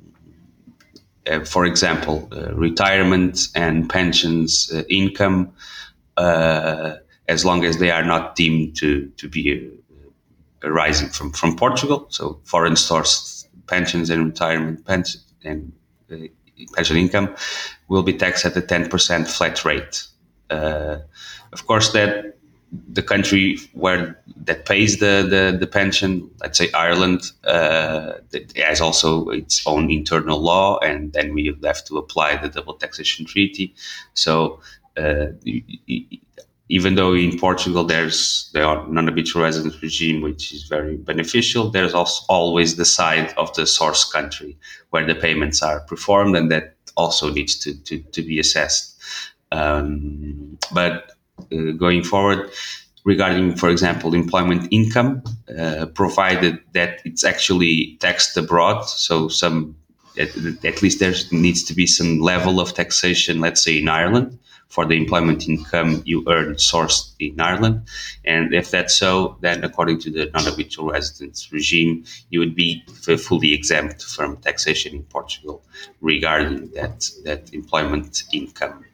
for 1.45 1.65
example, 1.65 2.27
uh, 2.31 2.53
retirement 2.55 3.47
and 3.55 3.89
pensions 3.89 4.71
uh, 4.73 4.83
income 4.89 5.53
uh, 6.17 6.95
as 7.27 7.45
long 7.45 7.63
as 7.63 7.77
they 7.77 7.91
are 7.91 8.03
not 8.03 8.35
deemed 8.35 8.75
to, 8.77 9.05
to 9.17 9.29
be 9.29 9.69
arising 10.63 11.09
from, 11.09 11.31
from 11.31 11.55
Portugal. 11.55 12.07
So 12.09 12.39
foreign 12.43 12.73
sourced 12.73 13.40
pensions 13.75 14.09
and 14.09 14.25
retirement 14.25 14.85
pension 14.85 15.21
and 15.43 15.71
uh, 16.11 16.27
pension 16.75 16.97
income 16.97 17.27
will 17.87 18.03
be 18.03 18.13
taxed 18.13 18.45
at 18.45 18.55
a 18.57 18.61
10% 18.61 19.27
flat 19.27 19.65
rate. 19.65 20.07
Uh, 20.49 20.97
of 21.53 21.65
course, 21.65 21.93
that 21.93 22.37
the 22.97 23.03
country 23.03 23.57
where 23.73 24.17
that 24.45 24.65
pays 24.65 24.99
the, 24.99 25.27
the, 25.33 25.57
the 25.57 25.67
pension, 25.67 26.29
let's 26.41 26.57
say 26.57 26.69
Ireland, 26.73 27.21
uh, 27.43 28.13
has 28.55 28.79
also 28.79 29.29
its 29.29 29.65
own 29.67 29.91
internal 29.91 30.39
law, 30.39 30.79
and 30.79 31.11
then 31.13 31.33
we 31.33 31.53
have 31.63 31.83
to 31.85 31.97
apply 31.97 32.37
the 32.37 32.49
double 32.49 32.75
taxation 32.75 33.25
treaty. 33.25 33.73
So 34.13 34.61
uh, 34.97 35.27
even 36.71 36.95
though 36.95 37.13
in 37.13 37.37
Portugal 37.37 37.83
there's 37.83 38.49
the 38.53 38.61
non-habitual 38.87 39.43
residence 39.43 39.81
regime, 39.81 40.21
which 40.21 40.53
is 40.53 40.63
very 40.63 40.95
beneficial, 40.95 41.69
there's 41.69 41.93
also 41.93 42.23
always 42.29 42.77
the 42.77 42.85
side 42.85 43.33
of 43.35 43.53
the 43.55 43.67
source 43.67 44.09
country 44.09 44.57
where 44.91 45.05
the 45.05 45.13
payments 45.13 45.61
are 45.61 45.81
performed, 45.81 46.33
and 46.33 46.49
that 46.49 46.75
also 46.95 47.29
needs 47.29 47.57
to, 47.57 47.77
to, 47.83 47.99
to 48.13 48.21
be 48.21 48.39
assessed. 48.39 48.97
Um, 49.51 50.57
but 50.71 51.11
uh, 51.51 51.71
going 51.77 52.03
forward, 52.03 52.49
regarding, 53.03 53.57
for 53.57 53.67
example, 53.69 54.13
employment 54.13 54.69
income, 54.71 55.23
uh, 55.59 55.87
provided 55.87 56.57
that 56.71 57.01
it's 57.03 57.25
actually 57.25 57.97
taxed 57.99 58.37
abroad, 58.37 58.83
so 58.83 59.27
some 59.27 59.75
at, 60.17 60.29
at 60.63 60.81
least 60.81 60.99
there 60.99 61.13
needs 61.31 61.63
to 61.63 61.73
be 61.73 61.85
some 61.85 62.21
level 62.21 62.61
of 62.61 62.73
taxation, 62.73 63.41
let's 63.41 63.61
say 63.61 63.79
in 63.79 63.89
Ireland 63.89 64.39
for 64.71 64.85
the 64.85 64.95
employment 64.95 65.47
income 65.49 66.01
you 66.05 66.23
earn 66.27 66.55
sourced 66.55 67.11
in 67.19 67.39
Ireland. 67.39 67.81
And 68.23 68.53
if 68.53 68.71
that's 68.71 68.95
so, 68.95 69.37
then 69.41 69.65
according 69.65 69.99
to 70.03 70.09
the 70.09 70.31
non-habitual 70.33 70.89
residence 70.89 71.51
regime, 71.51 72.05
you 72.29 72.39
would 72.39 72.55
be 72.55 72.83
fully 73.27 73.53
exempt 73.53 74.01
from 74.03 74.37
taxation 74.37 74.95
in 74.95 75.03
Portugal 75.03 75.61
regarding 75.99 76.71
that, 76.71 77.09
that 77.25 77.53
employment 77.53 78.23
income. 78.31 78.85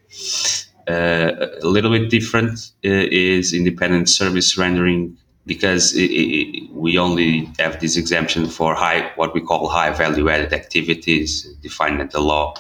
Uh, 0.88 1.48
a 1.62 1.68
little 1.68 1.92
bit 1.92 2.10
different 2.10 2.72
uh, 2.84 3.06
is 3.12 3.54
independent 3.54 4.10
service 4.10 4.58
rendering 4.58 5.16
because 5.46 5.94
it, 5.96 6.10
it, 6.10 6.72
we 6.72 6.98
only 6.98 7.50
have 7.60 7.80
this 7.80 7.98
exemption 7.98 8.48
for 8.48 8.74
high, 8.74 9.12
what 9.16 9.34
we 9.34 9.42
call 9.42 9.70
high 9.70 9.92
value 9.92 10.28
added 10.28 10.54
activities 10.54 11.44
defined 11.62 12.02
in 12.02 12.10
the 12.10 12.20
law, 12.20 12.56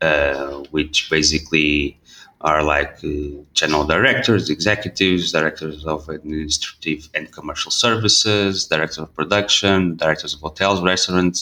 uh, 0.00 0.62
which 0.70 1.08
basically 1.10 1.98
are 2.46 2.62
like 2.62 2.94
uh, 3.02 3.08
general 3.54 3.84
directors, 3.84 4.48
executives, 4.50 5.32
directors 5.32 5.84
of 5.84 6.08
administrative 6.08 7.08
and 7.12 7.32
commercial 7.32 7.72
services, 7.72 8.66
directors 8.66 8.98
of 8.98 9.12
production, 9.14 9.96
directors 9.96 10.32
of 10.32 10.40
hotels, 10.40 10.80
restaurants, 10.80 11.38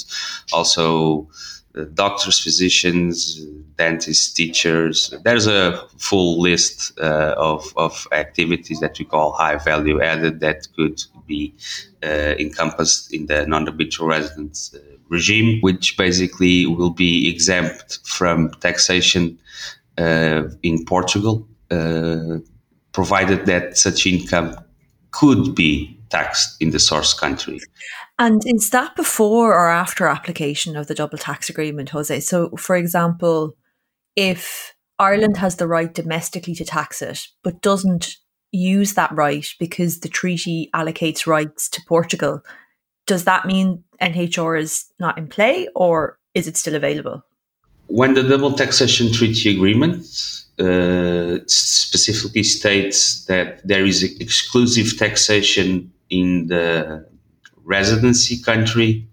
also 0.50 1.28
uh, 1.76 1.84
doctors, 1.92 2.38
physicians, 2.38 3.44
dentists, 3.76 4.32
teachers. 4.32 5.12
There's 5.24 5.46
a 5.46 5.86
full 5.98 6.40
list 6.40 6.98
uh, 6.98 7.34
of, 7.36 7.70
of 7.76 8.08
activities 8.12 8.80
that 8.80 8.98
we 8.98 9.04
call 9.04 9.32
high 9.32 9.56
value 9.56 10.00
added 10.00 10.40
that 10.40 10.68
could 10.74 11.02
be 11.26 11.52
uh, 12.02 12.34
encompassed 12.38 13.12
in 13.12 13.26
the 13.26 13.46
non-habitual 13.46 14.06
residence 14.06 14.74
uh, 14.74 14.78
regime, 15.10 15.60
which 15.60 15.98
basically 15.98 16.64
will 16.64 16.90
be 17.06 17.28
exempt 17.28 17.98
from 18.04 18.50
taxation 18.60 19.38
in 19.98 20.84
Portugal, 20.86 21.48
uh, 21.70 22.38
provided 22.92 23.46
that 23.46 23.76
such 23.76 24.06
income 24.06 24.56
could 25.10 25.54
be 25.54 25.98
taxed 26.10 26.56
in 26.60 26.70
the 26.70 26.78
source 26.78 27.14
country. 27.14 27.60
And 28.18 28.42
is 28.46 28.70
that 28.70 28.94
before 28.94 29.52
or 29.52 29.68
after 29.68 30.06
application 30.06 30.76
of 30.76 30.86
the 30.86 30.94
double 30.94 31.18
tax 31.18 31.50
agreement, 31.50 31.90
Jose? 31.90 32.20
So, 32.20 32.50
for 32.50 32.76
example, 32.76 33.56
if 34.14 34.74
Ireland 34.98 35.36
has 35.38 35.56
the 35.56 35.66
right 35.66 35.92
domestically 35.92 36.54
to 36.54 36.64
tax 36.64 37.02
it, 37.02 37.26
but 37.42 37.62
doesn't 37.62 38.16
use 38.52 38.94
that 38.94 39.12
right 39.12 39.48
because 39.58 40.00
the 40.00 40.08
treaty 40.08 40.70
allocates 40.74 41.26
rights 41.26 41.68
to 41.70 41.82
Portugal, 41.88 42.42
does 43.06 43.24
that 43.24 43.46
mean 43.46 43.82
NHR 44.00 44.60
is 44.60 44.84
not 45.00 45.18
in 45.18 45.26
play 45.26 45.68
or 45.74 46.18
is 46.34 46.46
it 46.46 46.56
still 46.56 46.76
available? 46.76 47.22
When 47.94 48.14
the 48.14 48.24
double 48.24 48.52
taxation 48.52 49.12
treaty 49.12 49.54
agreement 49.54 50.04
uh, 50.58 51.38
specifically 51.46 52.42
states 52.42 53.24
that 53.26 53.64
there 53.64 53.86
is 53.86 54.02
exclusive 54.18 54.98
taxation 54.98 55.92
in 56.10 56.48
the 56.48 57.06
residency 57.62 58.42
country, 58.42 59.06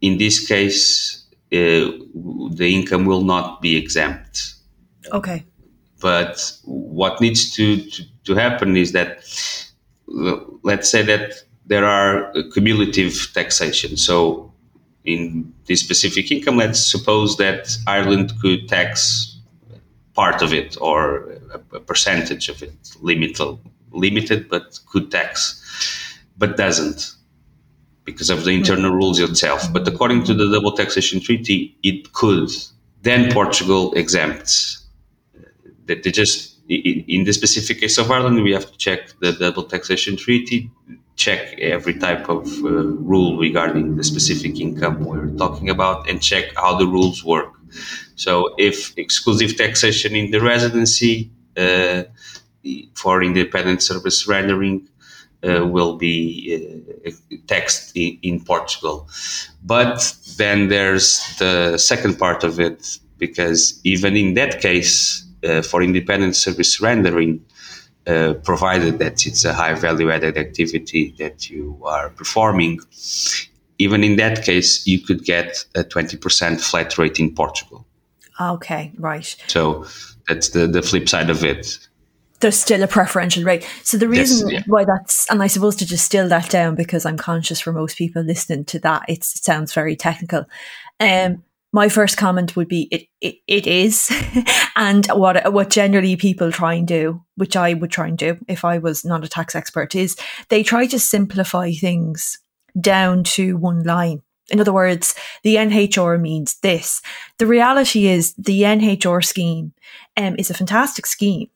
in 0.00 0.16
this 0.16 0.46
case, 0.46 1.24
uh, 1.52 1.90
the 2.54 2.70
income 2.72 3.04
will 3.04 3.24
not 3.24 3.60
be 3.60 3.74
exempt. 3.76 4.54
Okay. 5.10 5.44
But 6.00 6.52
what 6.62 7.20
needs 7.20 7.52
to, 7.56 7.82
to, 7.90 8.04
to 8.26 8.34
happen 8.36 8.76
is 8.76 8.92
that, 8.92 9.24
let's 10.62 10.88
say 10.88 11.02
that 11.02 11.42
there 11.66 11.84
are 11.84 12.32
cumulative 12.52 13.32
taxation. 13.34 13.96
So 13.96 14.53
in 15.04 15.52
this 15.66 15.80
specific 15.80 16.30
income, 16.30 16.56
let's 16.56 16.80
suppose 16.80 17.36
that 17.36 17.76
Ireland 17.86 18.32
could 18.40 18.68
tax 18.68 19.38
part 20.14 20.42
of 20.42 20.52
it 20.52 20.76
or 20.80 21.30
a, 21.52 21.76
a 21.76 21.80
percentage 21.80 22.48
of 22.48 22.62
it, 22.62 22.96
limited, 23.00 23.58
limited, 23.92 24.48
but 24.48 24.78
could 24.86 25.10
tax, 25.10 25.62
but 26.38 26.56
doesn't 26.56 27.12
because 28.04 28.30
of 28.30 28.44
the 28.44 28.50
internal 28.50 28.90
rules 28.90 29.18
itself. 29.18 29.70
But 29.72 29.86
according 29.88 30.24
to 30.24 30.34
the 30.34 30.50
double 30.50 30.72
taxation 30.72 31.20
treaty, 31.20 31.76
it 31.82 32.12
could. 32.12 32.50
Then 33.02 33.32
Portugal 33.32 33.92
exempts. 33.94 34.86
They 35.86 35.96
just 35.96 36.53
in 36.68 37.24
the 37.24 37.32
specific 37.32 37.80
case 37.80 37.98
of 37.98 38.10
Ireland, 38.10 38.42
we 38.42 38.52
have 38.52 38.70
to 38.70 38.76
check 38.78 39.00
the 39.20 39.32
double 39.32 39.64
taxation 39.64 40.16
treaty 40.16 40.70
check 41.16 41.58
every 41.60 41.94
type 41.94 42.28
of 42.28 42.46
uh, 42.64 42.68
rule 42.68 43.38
regarding 43.38 43.96
the 43.96 44.04
specific 44.04 44.60
income 44.60 45.04
we're 45.04 45.30
talking 45.36 45.70
about 45.70 46.08
and 46.08 46.20
check 46.20 46.46
how 46.56 46.76
the 46.76 46.86
rules 46.86 47.24
work. 47.24 47.52
So, 48.16 48.54
if 48.58 48.96
exclusive 48.96 49.56
taxation 49.56 50.14
in 50.14 50.30
the 50.30 50.40
residency 50.40 51.30
uh, 51.56 52.04
for 52.94 53.22
independent 53.22 53.82
service 53.82 54.26
rendering 54.26 54.88
uh, 55.46 55.66
will 55.66 55.96
be 55.96 56.14
uh, 57.06 57.10
taxed 57.46 57.92
in, 57.96 58.18
in, 58.22 58.44
Portugal. 58.44 59.08
But 59.62 60.16
then 60.36 60.68
there's 60.68 61.20
the 61.38 61.76
second 61.76 62.18
part 62.18 62.44
of 62.44 62.58
it, 62.58 62.98
because 63.18 63.80
even 63.84 64.16
in 64.16 64.34
that 64.34 64.60
case, 64.62 65.23
for 65.62 65.82
independent 65.82 66.36
service 66.36 66.80
rendering, 66.80 67.44
uh, 68.06 68.34
provided 68.44 68.98
that 68.98 69.26
it's 69.26 69.44
a 69.44 69.52
high 69.54 69.74
value 69.74 70.10
added 70.10 70.36
activity 70.36 71.14
that 71.18 71.48
you 71.48 71.80
are 71.84 72.10
performing, 72.10 72.78
even 73.78 74.04
in 74.04 74.16
that 74.16 74.44
case, 74.44 74.86
you 74.86 75.00
could 75.00 75.24
get 75.24 75.64
a 75.74 75.84
20% 75.84 76.60
flat 76.60 76.98
rate 76.98 77.18
in 77.18 77.34
Portugal. 77.34 77.86
Okay, 78.40 78.92
right. 78.98 79.34
So 79.46 79.86
that's 80.28 80.50
the, 80.50 80.66
the 80.66 80.82
flip 80.82 81.08
side 81.08 81.30
of 81.30 81.44
it. 81.44 81.78
There's 82.40 82.56
still 82.56 82.82
a 82.82 82.88
preferential 82.88 83.44
rate. 83.44 83.66
So 83.84 83.96
the 83.96 84.08
reason 84.08 84.48
yes, 84.48 84.60
yeah. 84.60 84.62
why 84.66 84.84
that's, 84.84 85.30
and 85.30 85.42
I 85.42 85.46
suppose 85.46 85.76
to 85.76 85.86
distill 85.86 86.28
that 86.28 86.50
down, 86.50 86.74
because 86.74 87.06
I'm 87.06 87.16
conscious 87.16 87.60
for 87.60 87.72
most 87.72 87.96
people 87.96 88.22
listening 88.22 88.64
to 88.66 88.78
that, 88.80 89.04
it 89.08 89.24
sounds 89.24 89.72
very 89.72 89.96
technical. 89.96 90.44
Um, 91.00 91.42
my 91.74 91.88
first 91.88 92.16
comment 92.16 92.54
would 92.54 92.68
be 92.68 92.88
it 92.92 93.08
it, 93.20 93.36
it 93.46 93.66
is. 93.66 94.10
And 94.76 95.06
what 95.06 95.52
what 95.52 95.70
generally 95.70 96.16
people 96.16 96.50
try 96.50 96.74
and 96.74 96.88
do 96.88 97.22
which 97.36 97.56
i 97.56 97.74
would 97.74 97.92
try 97.92 98.08
and 98.08 98.18
do 98.18 98.38
if 98.48 98.64
i 98.64 98.78
was 98.78 99.04
not 99.04 99.24
a 99.24 99.28
tax 99.28 99.54
expert 99.54 99.94
is 99.94 100.16
they 100.48 100.64
try 100.64 100.86
to 100.86 100.98
simplify 100.98 101.70
things 101.70 102.40
down 102.80 103.22
to 103.34 103.56
one 103.56 103.84
line. 103.84 104.22
In 104.50 104.60
other 104.60 104.72
words 104.72 105.14
the 105.44 105.54
nhr 105.56 106.20
means 106.20 106.58
this. 106.62 107.02
The 107.38 107.46
reality 107.46 108.08
is 108.08 108.34
the 108.34 108.62
nhr 108.62 109.24
scheme 109.24 109.72
um, 110.16 110.34
is 110.38 110.50
a 110.50 110.54
fantastic 110.54 111.06
scheme 111.06 111.50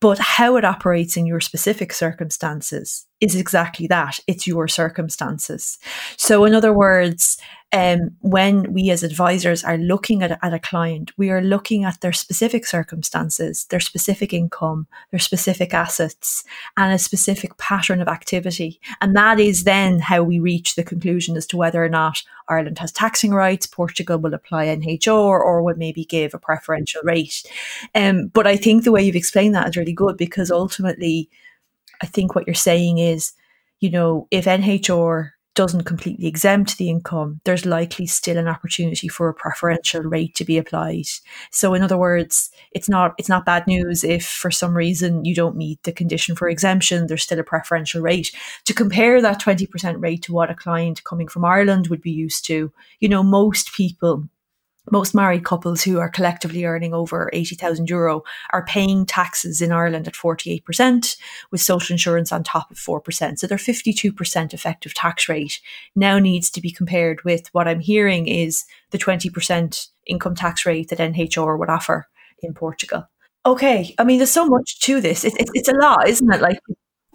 but 0.00 0.18
how 0.18 0.56
it 0.56 0.64
operates 0.64 1.16
in 1.16 1.26
your 1.26 1.40
specific 1.40 1.92
circumstances 1.92 3.06
is 3.20 3.34
exactly 3.34 3.86
that. 3.88 4.20
It's 4.26 4.46
your 4.46 4.68
circumstances. 4.68 5.78
So, 6.16 6.44
in 6.44 6.54
other 6.54 6.72
words, 6.72 7.38
um, 7.72 8.16
when 8.20 8.72
we 8.72 8.90
as 8.90 9.02
advisors 9.02 9.62
are 9.62 9.76
looking 9.76 10.22
at, 10.22 10.38
at 10.42 10.54
a 10.54 10.58
client, 10.58 11.12
we 11.18 11.28
are 11.28 11.42
looking 11.42 11.84
at 11.84 12.00
their 12.00 12.14
specific 12.14 12.64
circumstances, 12.64 13.66
their 13.66 13.80
specific 13.80 14.32
income, 14.32 14.86
their 15.10 15.20
specific 15.20 15.74
assets, 15.74 16.44
and 16.78 16.94
a 16.94 16.98
specific 16.98 17.58
pattern 17.58 18.00
of 18.00 18.08
activity. 18.08 18.80
And 19.02 19.14
that 19.16 19.38
is 19.38 19.64
then 19.64 19.98
how 19.98 20.22
we 20.22 20.38
reach 20.38 20.76
the 20.76 20.82
conclusion 20.82 21.36
as 21.36 21.46
to 21.48 21.58
whether 21.58 21.84
or 21.84 21.90
not 21.90 22.22
Ireland 22.48 22.78
has 22.78 22.90
taxing 22.90 23.32
rights, 23.32 23.66
Portugal 23.66 24.18
will 24.18 24.32
apply 24.32 24.66
NHR, 24.66 25.14
or 25.16 25.62
would 25.62 25.76
maybe 25.76 26.06
give 26.06 26.32
a 26.32 26.38
preferential 26.38 27.02
rate. 27.04 27.44
Um, 27.94 28.28
but 28.28 28.46
I 28.46 28.56
think 28.56 28.84
the 28.84 28.92
way 28.92 29.02
you've 29.02 29.14
explained 29.14 29.54
that 29.54 29.68
is 29.68 29.76
really 29.76 29.92
good 29.92 30.16
because 30.16 30.50
ultimately, 30.50 31.28
I 32.02 32.06
think 32.06 32.34
what 32.34 32.46
you're 32.46 32.54
saying 32.54 32.96
is, 32.96 33.34
you 33.80 33.90
know, 33.90 34.26
if 34.30 34.46
NHR 34.46 35.32
doesn't 35.58 35.82
completely 35.82 36.28
exempt 36.28 36.78
the 36.78 36.88
income, 36.88 37.40
there's 37.42 37.66
likely 37.66 38.06
still 38.06 38.38
an 38.38 38.46
opportunity 38.46 39.08
for 39.08 39.28
a 39.28 39.34
preferential 39.34 40.02
rate 40.02 40.32
to 40.36 40.44
be 40.44 40.56
applied. 40.56 41.08
So 41.50 41.74
in 41.74 41.82
other 41.82 41.98
words, 41.98 42.52
it's 42.70 42.88
not 42.88 43.12
it's 43.18 43.28
not 43.28 43.44
bad 43.44 43.66
news 43.66 44.04
if 44.04 44.24
for 44.24 44.52
some 44.52 44.72
reason 44.72 45.24
you 45.24 45.34
don't 45.34 45.56
meet 45.56 45.82
the 45.82 45.90
condition 45.90 46.36
for 46.36 46.48
exemption, 46.48 47.08
there's 47.08 47.24
still 47.24 47.40
a 47.40 47.42
preferential 47.42 48.00
rate. 48.00 48.30
To 48.66 48.72
compare 48.72 49.20
that 49.20 49.40
20% 49.40 50.00
rate 50.00 50.22
to 50.22 50.32
what 50.32 50.48
a 50.48 50.54
client 50.54 51.02
coming 51.02 51.26
from 51.26 51.44
Ireland 51.44 51.88
would 51.88 52.02
be 52.02 52.12
used 52.12 52.44
to, 52.46 52.72
you 53.00 53.08
know, 53.08 53.24
most 53.24 53.72
people 53.72 54.28
most 54.90 55.14
married 55.14 55.44
couples 55.44 55.82
who 55.82 55.98
are 55.98 56.08
collectively 56.08 56.64
earning 56.64 56.94
over 56.94 57.30
80,000 57.32 57.88
euro 57.88 58.22
are 58.52 58.64
paying 58.64 59.06
taxes 59.06 59.60
in 59.60 59.72
Ireland 59.72 60.08
at 60.08 60.14
48%, 60.14 61.16
with 61.50 61.60
social 61.60 61.94
insurance 61.94 62.32
on 62.32 62.42
top 62.42 62.70
of 62.70 62.78
4%. 62.78 63.38
So 63.38 63.46
their 63.46 63.58
52% 63.58 64.54
effective 64.54 64.94
tax 64.94 65.28
rate 65.28 65.60
now 65.94 66.18
needs 66.18 66.50
to 66.50 66.60
be 66.60 66.70
compared 66.70 67.22
with 67.24 67.48
what 67.52 67.68
I'm 67.68 67.80
hearing 67.80 68.26
is 68.26 68.64
the 68.90 68.98
20% 68.98 69.88
income 70.06 70.34
tax 70.34 70.64
rate 70.64 70.88
that 70.88 70.98
NHR 70.98 71.58
would 71.58 71.70
offer 71.70 72.08
in 72.42 72.54
Portugal. 72.54 73.08
Okay, 73.46 73.94
I 73.98 74.04
mean, 74.04 74.18
there's 74.18 74.30
so 74.30 74.46
much 74.46 74.80
to 74.80 75.00
this. 75.00 75.24
It, 75.24 75.34
it, 75.38 75.48
it's 75.54 75.68
a 75.68 75.74
lot, 75.74 76.08
isn't 76.08 76.32
it? 76.32 76.40
Like, 76.40 76.58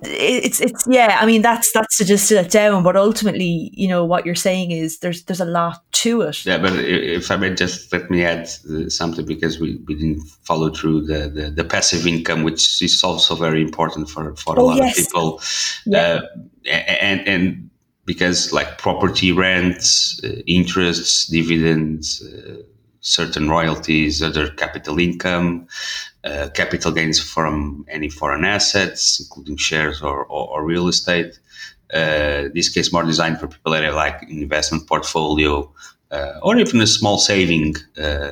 it's 0.06 0.60
it's 0.62 0.86
yeah 0.88 1.18
i 1.20 1.26
mean 1.26 1.42
that's 1.42 1.72
that's 1.72 1.98
to 1.98 2.06
just 2.06 2.28
sit 2.28 2.52
down 2.52 2.84
but 2.84 2.96
ultimately 2.96 3.70
you 3.74 3.88
know 3.88 4.04
what 4.04 4.26
you're 4.26 4.36
saying 4.36 4.72
is 4.72 5.00
there's 5.00 5.24
there's 5.24 5.40
a 5.40 5.46
lot 5.46 5.82
to 5.92 6.22
it 6.22 6.46
yeah 6.46 6.58
but 6.58 6.74
if 6.74 7.32
i 7.32 7.36
may 7.36 7.54
just 7.54 7.92
let 7.94 8.10
me 8.10 8.24
add 8.24 8.50
uh, 8.70 8.90
something 8.90 9.26
because 9.26 9.60
we, 9.60 9.82
we 9.88 9.96
didn't 9.96 10.22
follow 10.44 10.70
through 10.70 11.02
the, 11.06 11.30
the, 11.30 11.50
the 11.52 11.64
passive 11.64 12.06
income 12.08 12.44
which 12.44 12.82
is 12.82 13.04
also 13.04 13.36
very 13.36 13.62
important 13.62 14.10
for 14.10 14.36
for 14.36 14.56
a 14.56 14.62
oh, 14.62 14.66
lot 14.66 14.78
yes. 14.78 14.98
of 14.98 15.06
people 15.06 15.42
yeah. 15.86 16.00
uh, 16.00 16.22
and 16.66 17.28
and 17.28 17.70
because 18.06 18.52
like 18.52 18.78
property 18.78 19.32
rents 19.32 20.20
uh, 20.24 20.42
interests 20.48 21.28
dividends 21.28 22.22
uh, 22.22 22.62
certain 23.02 23.50
royalties 23.50 24.22
other 24.22 24.50
capital 24.50 25.00
income 25.00 25.68
uh, 26.24 26.50
capital 26.54 26.92
gains 26.92 27.20
from 27.20 27.86
any 27.90 28.10
foreign 28.10 28.46
assets, 28.46 29.20
including 29.20 29.58
shares 29.58 30.02
or, 30.02 30.24
or, 30.26 30.48
or 30.48 30.64
real 30.64 30.88
estate. 30.88 31.38
Uh, 31.94 32.48
this 32.54 32.70
case 32.70 32.94
more 32.94 33.04
designed 33.04 33.40
for 33.40 33.48
people 33.48 33.72
that 33.74 33.84
have 33.84 33.94
like 33.94 34.24
investment 34.30 34.88
portfolio 34.88 35.70
uh, 36.12 36.40
or 36.42 36.58
even 36.58 36.80
a 36.80 36.88
small 36.88 37.18
saving 37.18 37.76
uh, 37.98 38.32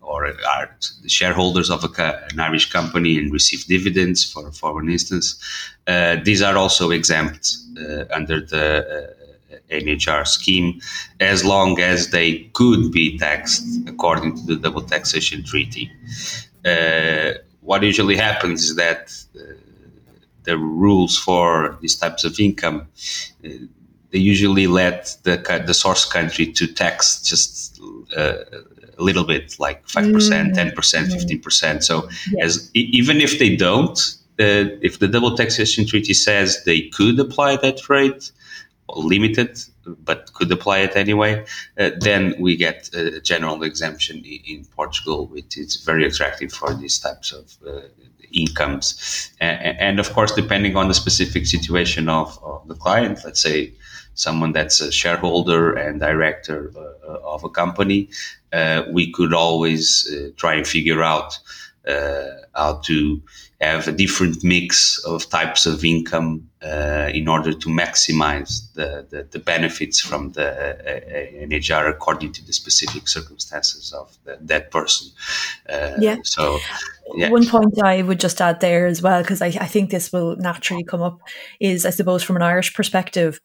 or 0.00 0.26
are 0.26 0.76
shareholders 1.06 1.70
of 1.70 1.84
a, 1.84 2.26
an 2.30 2.40
Irish 2.40 2.70
company 2.72 3.18
and 3.18 3.30
receive 3.30 3.66
dividends, 3.66 4.24
for, 4.24 4.50
for 4.50 4.80
an 4.80 4.88
instance. 4.88 5.38
Uh, 5.86 6.16
these 6.24 6.40
are 6.40 6.56
also 6.56 6.90
exempt 6.90 7.56
under 8.10 8.40
the 8.40 9.14
NHR 9.70 10.26
scheme 10.26 10.80
as 11.20 11.44
long 11.44 11.78
as 11.78 12.10
they 12.10 12.38
could 12.54 12.90
be 12.90 13.18
taxed 13.18 13.64
according 13.86 14.36
to 14.36 14.42
the 14.42 14.56
double 14.56 14.82
taxation 14.82 15.44
treaty 15.44 15.90
what 17.60 17.82
usually 17.82 18.16
happens 18.16 18.64
is 18.64 18.76
that 18.76 19.12
uh, 19.36 19.54
the 20.44 20.58
rules 20.58 21.18
for 21.18 21.78
these 21.80 21.96
types 21.96 22.24
of 22.24 22.38
income 22.40 22.88
uh, 23.44 23.48
they 24.12 24.18
usually 24.18 24.66
let 24.66 25.16
the 25.22 25.36
the 25.66 25.74
source 25.74 26.04
country 26.04 26.46
to 26.52 26.66
tax 26.66 27.22
just 27.22 27.80
uh, 28.16 28.44
a 28.98 29.02
little 29.02 29.24
bit, 29.24 29.56
like 29.58 29.86
five 29.88 30.12
percent, 30.12 30.52
mm. 30.52 30.54
ten 30.54 30.70
percent, 30.72 31.08
mm. 31.08 31.12
fifteen 31.14 31.40
percent. 31.40 31.84
So 31.84 32.08
yeah. 32.30 32.44
as 32.44 32.70
even 32.74 33.20
if 33.20 33.38
they 33.38 33.56
don't, 33.56 33.98
uh, 34.38 34.68
if 34.82 34.98
the 34.98 35.08
double 35.08 35.36
taxation 35.36 35.86
treaty 35.86 36.14
says 36.14 36.62
they 36.64 36.82
could 36.88 37.18
apply 37.18 37.56
that 37.56 37.88
rate, 37.88 38.30
limited, 38.96 39.58
but 39.84 40.32
could 40.34 40.50
apply 40.52 40.78
it 40.78 40.96
anyway, 40.96 41.44
uh, 41.78 41.90
then 42.00 42.34
we 42.38 42.56
get 42.56 42.90
a 42.94 43.20
general 43.20 43.62
exemption 43.62 44.24
in 44.24 44.64
Portugal, 44.76 45.26
which 45.26 45.56
is 45.56 45.76
very 45.76 46.04
attractive 46.06 46.52
for 46.52 46.74
these 46.74 46.98
types 46.98 47.32
of 47.32 47.56
uh, 47.66 47.80
incomes. 48.32 49.30
And, 49.40 49.78
and, 49.78 50.00
of 50.00 50.12
course, 50.12 50.32
depending 50.32 50.76
on 50.76 50.88
the 50.88 50.94
specific 50.94 51.46
situation 51.46 52.08
of, 52.08 52.38
of, 52.42 52.66
the 52.68 52.74
client, 52.74 53.20
let's 53.24 53.42
say 53.42 53.72
someone 54.14 54.52
that's 54.52 54.80
a 54.80 54.92
shareholder 54.92 55.72
and 55.72 56.00
director 56.00 56.70
uh, 56.76 57.18
of 57.24 57.44
a 57.44 57.48
company, 57.48 58.08
uh, 58.52 58.84
we 58.90 59.10
could 59.12 59.32
always 59.34 60.10
uh, 60.12 60.30
try 60.36 60.54
and 60.54 60.66
figure 60.66 61.02
out 61.02 61.34
uh, 61.34 61.40
how 62.54 62.80
to 62.84 63.22
have 63.60 63.88
a 63.88 63.92
different 63.92 64.42
mix 64.42 64.98
of 65.04 65.28
types 65.30 65.66
of 65.66 65.84
income 65.84 66.48
uh, 66.62 67.10
in 67.12 67.28
order 67.28 67.52
to 67.52 67.68
maximize 67.68 68.72
the, 68.74 69.06
the, 69.10 69.26
the 69.30 69.38
benefits 69.38 70.00
from 70.00 70.32
the 70.32 70.48
uh, 70.48 71.46
NHR 71.46 71.88
according 71.88 72.32
to 72.32 72.44
the 72.44 72.52
specific 72.52 73.08
circumstances 73.08 73.92
of 73.92 74.16
the, 74.24 74.38
that 74.40 74.70
person. 74.70 75.08
Uh, 75.68 75.92
yeah. 75.98 76.16
So, 76.24 76.58
yeah. 77.14 77.30
One 77.30 77.46
point 77.46 77.82
I 77.82 78.02
would 78.02 78.20
just 78.20 78.40
add 78.40 78.60
there 78.60 78.86
as 78.86 79.02
well, 79.02 79.22
because 79.22 79.42
I, 79.42 79.46
I 79.46 79.66
think 79.66 79.90
this 79.90 80.12
will 80.12 80.36
naturally 80.36 80.84
come 80.84 81.02
up, 81.02 81.20
is 81.60 81.86
I 81.86 81.90
suppose 81.90 82.22
from 82.22 82.36
an 82.36 82.42
Irish 82.42 82.74
perspective, 82.74 83.40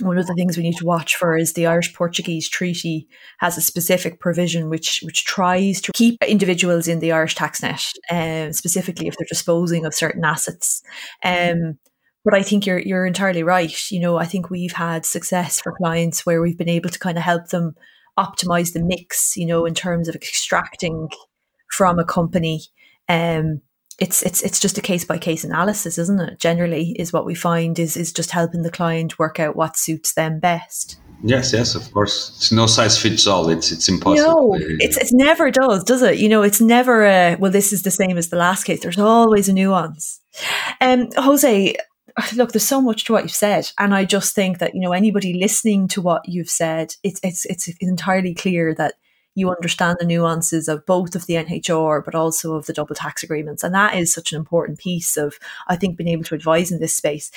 one 0.00 0.18
of 0.18 0.26
the 0.26 0.34
things 0.34 0.56
we 0.56 0.62
need 0.64 0.76
to 0.76 0.86
watch 0.86 1.14
for 1.16 1.36
is 1.36 1.52
the 1.52 1.66
Irish 1.66 1.94
Portuguese 1.94 2.48
Treaty 2.48 3.06
has 3.38 3.56
a 3.56 3.62
specific 3.62 4.20
provision 4.20 4.68
which 4.68 5.00
which 5.04 5.24
tries 5.24 5.80
to 5.82 5.92
keep 5.92 6.22
individuals 6.24 6.88
in 6.88 6.98
the 6.98 7.12
Irish 7.12 7.36
tax 7.36 7.62
net, 7.62 7.84
um, 8.10 8.52
specifically 8.52 9.06
if 9.06 9.16
they're 9.16 9.26
disposing 9.28 9.84
of 9.84 9.94
certain 9.94 10.24
assets. 10.24 10.82
Um, 11.24 11.78
but 12.24 12.34
I 12.34 12.42
think 12.42 12.66
you're 12.66 12.80
you're 12.80 13.06
entirely 13.06 13.42
right. 13.42 13.90
You 13.90 14.00
know, 14.00 14.16
I 14.16 14.24
think 14.24 14.50
we've 14.50 14.72
had 14.72 15.06
success 15.06 15.60
for 15.60 15.76
clients 15.76 16.26
where 16.26 16.42
we've 16.42 16.58
been 16.58 16.68
able 16.68 16.90
to 16.90 16.98
kind 16.98 17.16
of 17.16 17.24
help 17.24 17.48
them 17.48 17.74
optimize 18.18 18.72
the 18.72 18.82
mix. 18.82 19.36
You 19.36 19.46
know, 19.46 19.64
in 19.64 19.74
terms 19.74 20.08
of 20.08 20.16
extracting 20.16 21.08
from 21.70 21.98
a 21.98 22.04
company. 22.04 22.62
Um, 23.08 23.60
it's 23.98 24.22
it's 24.22 24.42
it's 24.42 24.60
just 24.60 24.78
a 24.78 24.82
case 24.82 25.04
by 25.04 25.18
case 25.18 25.44
analysis, 25.44 25.98
isn't 25.98 26.20
it? 26.20 26.38
Generally, 26.38 26.96
is 26.98 27.12
what 27.12 27.26
we 27.26 27.34
find 27.34 27.78
is 27.78 27.96
is 27.96 28.12
just 28.12 28.30
helping 28.30 28.62
the 28.62 28.70
client 28.70 29.18
work 29.18 29.38
out 29.38 29.56
what 29.56 29.76
suits 29.76 30.14
them 30.14 30.40
best. 30.40 30.98
Yes, 31.22 31.52
yes, 31.52 31.74
of 31.74 31.90
course. 31.92 32.34
It's 32.36 32.52
no 32.52 32.66
size 32.66 33.00
fits 33.00 33.26
all. 33.26 33.48
It's 33.48 33.72
it's 33.72 33.88
impossible. 33.88 34.56
No, 34.58 34.58
it's 34.58 34.96
it 34.96 35.08
never 35.12 35.50
does, 35.50 35.84
does 35.84 36.02
it? 36.02 36.18
You 36.18 36.28
know, 36.28 36.42
it's 36.42 36.60
never 36.60 37.04
a 37.04 37.36
well. 37.38 37.52
This 37.52 37.72
is 37.72 37.82
the 37.82 37.90
same 37.90 38.18
as 38.18 38.28
the 38.28 38.36
last 38.36 38.64
case. 38.64 38.80
There's 38.80 38.98
always 38.98 39.48
a 39.48 39.52
nuance. 39.52 40.20
Um, 40.80 41.08
Jose, 41.16 41.76
look, 42.34 42.52
there's 42.52 42.66
so 42.66 42.80
much 42.80 43.04
to 43.04 43.12
what 43.12 43.22
you've 43.22 43.32
said, 43.32 43.70
and 43.78 43.94
I 43.94 44.04
just 44.04 44.34
think 44.34 44.58
that 44.58 44.74
you 44.74 44.80
know 44.80 44.92
anybody 44.92 45.34
listening 45.34 45.88
to 45.88 46.02
what 46.02 46.28
you've 46.28 46.50
said, 46.50 46.94
it's 47.02 47.20
it's 47.22 47.46
it's 47.46 47.68
entirely 47.80 48.34
clear 48.34 48.74
that 48.74 48.94
you 49.34 49.50
understand 49.50 49.98
the 49.98 50.06
nuances 50.06 50.68
of 50.68 50.86
both 50.86 51.14
of 51.14 51.26
the 51.26 51.34
NHR, 51.34 52.04
but 52.04 52.14
also 52.14 52.54
of 52.54 52.66
the 52.66 52.72
double 52.72 52.94
tax 52.94 53.22
agreements. 53.22 53.62
And 53.64 53.74
that 53.74 53.94
is 53.96 54.12
such 54.12 54.32
an 54.32 54.38
important 54.38 54.78
piece 54.78 55.16
of, 55.16 55.38
I 55.68 55.76
think, 55.76 55.96
being 55.96 56.08
able 56.08 56.24
to 56.24 56.34
advise 56.34 56.70
in 56.70 56.80
this 56.80 56.96
space. 56.96 57.30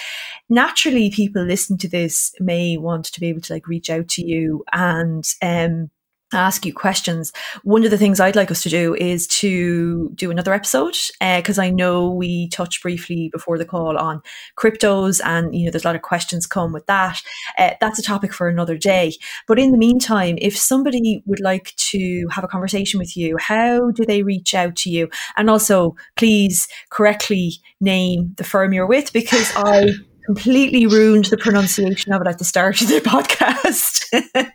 Naturally, 0.50 1.10
people 1.10 1.44
listening 1.44 1.80
to 1.80 1.90
this 1.90 2.34
may 2.40 2.78
want 2.78 3.06
to 3.06 3.20
be 3.20 3.28
able 3.28 3.42
to 3.42 3.54
like 3.54 3.68
reach 3.68 3.90
out 3.90 4.08
to 4.10 4.26
you 4.26 4.64
and, 4.72 5.28
um, 5.42 5.90
ask 6.34 6.66
you 6.66 6.74
questions. 6.74 7.32
One 7.64 7.84
of 7.84 7.92
the 7.92 7.98
things 7.98 8.20
I'd 8.20 8.36
like 8.36 8.52
us 8.52 8.64
to 8.64 8.70
do 8.70 8.96
is 8.96 9.28
to 9.28 10.10
do 10.14 10.30
another 10.30 10.54
episode 10.54 10.96
because 11.20 11.58
uh, 11.58 11.64
I 11.64 11.70
know 11.70 12.12
we 12.12 12.50
touched 12.50 12.82
briefly 12.82 13.30
before 13.32 13.58
the 13.58 13.66
call 13.66 13.98
on 13.98 14.22
cryptos, 14.58 15.22
and 15.24 15.56
you 15.56 15.66
know 15.66 15.72
there's 15.72 15.86
a 15.86 15.88
lot 15.88 15.96
of 15.96 16.02
questions 16.02 16.46
come 16.46 16.74
with 16.74 16.86
that. 16.88 17.22
Uh, 17.58 17.72
that's 17.80 18.00
a 18.00 18.04
topic 18.04 18.34
for 18.34 18.48
another 18.48 18.78
day. 18.78 19.14
But 19.48 19.60
in 19.60 19.72
the 19.72 19.78
meantime, 19.78 20.38
if 20.42 20.58
somebody 20.58 21.24
would 21.26 21.40
like 21.40 21.74
to 21.78 22.28
have 22.32 22.44
a 22.44 22.48
conversation 22.48 23.00
with 23.00 23.16
you, 23.16 23.38
how 23.38 23.92
do 23.92 24.06
they 24.06 24.24
reach 24.24 24.54
out 24.54 24.76
to 24.78 24.90
you? 24.90 25.10
And 25.38 25.50
also, 25.50 25.96
please 26.16 26.68
correctly 26.90 27.54
name 27.80 28.34
the 28.38 28.44
firm 28.44 28.74
you're 28.74 28.88
with 28.88 29.14
because 29.14 29.52
I. 29.56 29.92
completely 30.28 30.86
ruined 30.86 31.24
the 31.24 31.38
pronunciation 31.38 32.12
of 32.12 32.22
it 32.22 32.28
at 32.28 32.38
the 32.38 32.44
start 32.44 32.82
of 32.82 32.90
the 32.90 33.00
podcast. 33.00 34.52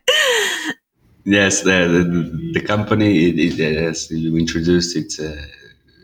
Yes, 1.25 1.63
the, 1.63 1.71
the, 1.89 2.61
the 2.61 2.67
company, 2.67 3.29
it, 3.29 3.61
it, 3.61 3.77
as 3.77 4.11
you 4.11 4.37
introduced, 4.37 4.97
it's 4.97 5.19
a 5.21 5.47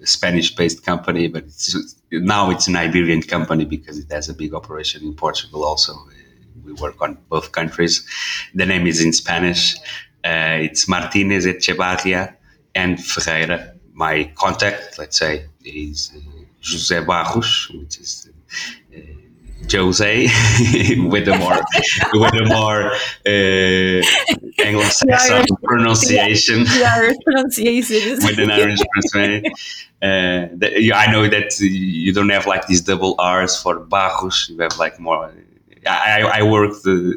Spanish-based 0.04 0.84
company, 0.84 1.26
but 1.26 1.44
it's, 1.44 1.96
now 2.12 2.50
it's 2.50 2.68
an 2.68 2.76
Iberian 2.76 3.22
company 3.22 3.64
because 3.64 3.98
it 3.98 4.10
has 4.12 4.28
a 4.28 4.34
big 4.34 4.54
operation 4.54 5.02
in 5.02 5.14
Portugal 5.14 5.64
also. 5.64 5.94
We 6.64 6.72
work 6.74 7.02
on 7.02 7.18
both 7.28 7.50
countries. 7.52 8.06
The 8.54 8.66
name 8.66 8.86
is 8.86 9.02
in 9.02 9.12
Spanish. 9.12 9.76
Uh, 10.24 10.58
it's 10.60 10.88
Martinez 10.88 11.46
Echevarria 11.46 12.36
and 12.74 13.02
Ferreira. 13.02 13.74
My 13.94 14.30
contact, 14.36 14.98
let's 14.98 15.18
say, 15.18 15.46
is 15.64 16.12
uh, 16.14 16.20
José 16.62 17.04
Barros, 17.04 17.70
which 17.74 17.98
is 17.98 18.30
uh, 18.94 19.00
Jose 19.70 20.26
with 21.08 21.28
a 21.28 21.36
more 21.38 21.60
with 22.14 22.34
a 22.34 22.46
more 22.46 22.92
uh, 23.26 24.66
Anglo-Saxon 24.66 25.46
pronunciation. 25.62 26.64
The 26.64 26.90
Irish 26.96 27.16
pronunciation 27.24 28.18
with 28.22 28.38
an 28.38 28.50
Irish 28.50 28.80
pronunciation. 28.92 29.52
Uh, 30.00 30.48
the, 30.54 30.92
I 30.94 31.10
know 31.10 31.28
that 31.28 31.58
you 31.60 32.12
don't 32.12 32.28
have 32.30 32.46
like 32.46 32.66
these 32.66 32.80
double 32.80 33.14
R's 33.18 33.60
for 33.60 33.80
Barros. 33.80 34.48
You 34.48 34.58
have 34.60 34.78
like 34.78 34.98
more. 34.98 35.32
I, 35.86 36.22
I 36.22 36.42
worked 36.42 36.86
uh, 36.86 37.12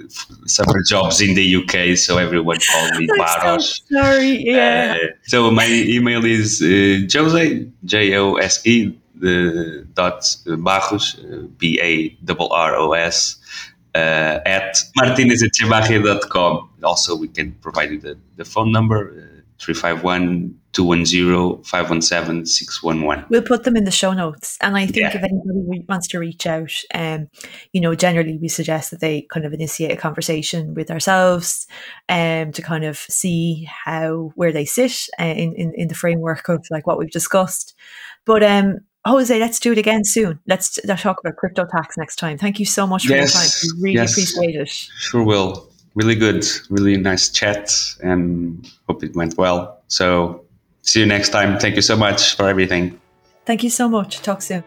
several 0.46 0.84
jobs 0.84 1.20
in 1.20 1.36
the 1.36 1.56
UK, 1.58 1.98
so 1.98 2.18
everyone 2.18 2.58
called 2.72 2.98
me 2.98 3.08
Barros. 3.18 3.82
So 3.90 4.02
sorry, 4.02 4.44
yeah. 4.46 4.98
Uh, 4.98 5.08
so 5.24 5.52
my 5.52 5.68
email 5.68 6.24
is 6.26 6.62
uh, 6.62 7.08
Jose 7.12 7.68
J 7.86 8.16
O 8.18 8.36
S 8.36 8.66
E 8.66 8.98
dot 9.94 10.36
Barros, 10.46 11.16
B 11.58 11.80
A 11.82 12.18
R 12.30 12.52
R 12.52 12.76
O 12.76 12.94
S, 12.94 13.38
uh, 13.96 13.98
at 13.98 14.42
at 14.46 14.78
martinez.com. 14.96 16.70
Also, 16.84 17.16
we 17.16 17.28
can 17.28 17.52
provide 17.62 17.92
you 17.92 18.00
the, 18.00 18.18
the 18.38 18.46
phone 18.46 18.72
number, 18.72 19.12
uh, 19.12 19.42
351 19.60 20.58
210 20.74 21.64
517 21.64 22.46
611. 22.46 23.26
We'll 23.30 23.42
put 23.44 23.64
them 23.64 23.76
in 23.76 23.84
the 23.84 23.92
show 23.92 24.14
notes. 24.14 24.58
And 24.62 24.76
I 24.76 24.86
think 24.86 24.98
Yeah. 24.98 25.10
if 25.10 25.24
anybody 25.24 25.86
wants 25.88 26.08
to 26.10 26.20
reach 26.20 26.48
out, 26.48 26.72
um, 26.94 27.28
you 27.74 27.82
know, 27.82 27.94
generally 27.94 28.38
we 28.42 28.48
suggest 28.48 28.90
that 28.92 29.02
they 29.02 29.28
kind 29.32 29.46
of 29.46 29.54
initiate 29.54 29.92
a 29.92 29.98
conversation 29.98 30.74
with 30.74 30.90
ourselves 30.90 31.68
um, 32.10 32.52
to 32.54 32.62
kind 32.62 32.86
of 32.86 32.98
see 32.98 33.68
how, 33.70 34.32
where 34.36 34.52
they 34.52 34.66
sit 34.66 35.08
uh, 35.20 35.26
in, 35.26 35.54
in, 35.54 35.74
in 35.76 35.88
the 35.90 35.96
framework 35.96 36.48
of 36.50 36.66
like 36.72 36.88
what 36.88 36.98
we've 36.98 37.12
discussed. 37.12 37.76
But 38.26 38.44
um, 38.44 38.80
Jose, 39.06 39.40
let's 39.40 39.60
do 39.60 39.72
it 39.72 39.80
again 39.80 40.04
soon. 40.04 40.40
Let's, 40.48 40.80
let's 40.86 41.02
talk 41.02 41.20
about 41.20 41.36
crypto 41.36 41.66
tax 41.66 41.98
next 41.98 42.18
time. 42.18 42.38
Thank 42.38 42.60
you 42.60 42.66
so 42.66 42.86
much 42.86 43.08
for 43.08 43.14
Yes, 43.14 43.34
your 43.34 43.72
time. 43.72 43.82
We 43.82 43.84
really 43.90 43.96
yes. 43.96 44.12
appreciate 44.12 44.56
it. 44.62 44.70
Sure 44.70 45.24
will. 45.24 45.68
Really 45.96 46.16
good. 46.16 46.46
Really 46.70 46.98
nice 46.98 47.30
chat 47.30 47.74
and 48.04 48.70
hope 48.88 49.04
it 49.04 49.16
went 49.16 49.38
well. 49.38 49.80
So, 49.88 50.46
see 50.84 51.00
you 51.00 51.06
next 51.08 51.30
time. 51.30 51.58
Thank 51.58 51.76
you 51.76 51.82
so 51.82 51.98
much 51.98 52.36
for 52.36 52.48
everything. 52.48 53.00
Thank 53.46 53.64
you 53.64 53.72
so 53.72 53.90
much. 53.90 54.22
Talk 54.22 54.42
soon. 54.44 54.64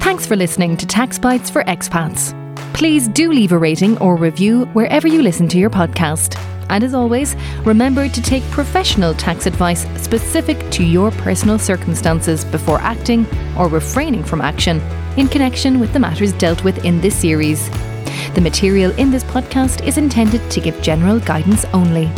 Thanks 0.00 0.26
for 0.26 0.34
listening 0.34 0.76
to 0.78 0.86
Taxbytes 0.86 1.48
for 1.50 1.62
Expats. 1.64 2.34
Please 2.74 3.06
do 3.06 3.30
leave 3.30 3.52
a 3.52 3.58
rating 3.58 3.96
or 3.98 4.16
review 4.16 4.64
wherever 4.72 5.06
you 5.06 5.22
listen 5.22 5.46
to 5.48 5.58
your 5.58 5.70
podcast. 5.70 6.36
And 6.70 6.84
as 6.84 6.94
always, 6.94 7.36
remember 7.64 8.08
to 8.08 8.22
take 8.22 8.44
professional 8.44 9.12
tax 9.12 9.46
advice 9.46 9.86
specific 10.00 10.70
to 10.70 10.84
your 10.84 11.10
personal 11.10 11.58
circumstances 11.58 12.44
before 12.44 12.80
acting 12.80 13.26
or 13.58 13.68
refraining 13.68 14.24
from 14.24 14.40
action 14.40 14.80
in 15.16 15.28
connection 15.28 15.80
with 15.80 15.92
the 15.92 15.98
matters 15.98 16.32
dealt 16.32 16.64
with 16.64 16.84
in 16.84 17.00
this 17.00 17.16
series. 17.16 17.68
The 18.34 18.40
material 18.40 18.92
in 18.92 19.10
this 19.10 19.24
podcast 19.24 19.86
is 19.86 19.98
intended 19.98 20.48
to 20.52 20.60
give 20.60 20.80
general 20.80 21.18
guidance 21.18 21.64
only. 21.74 22.08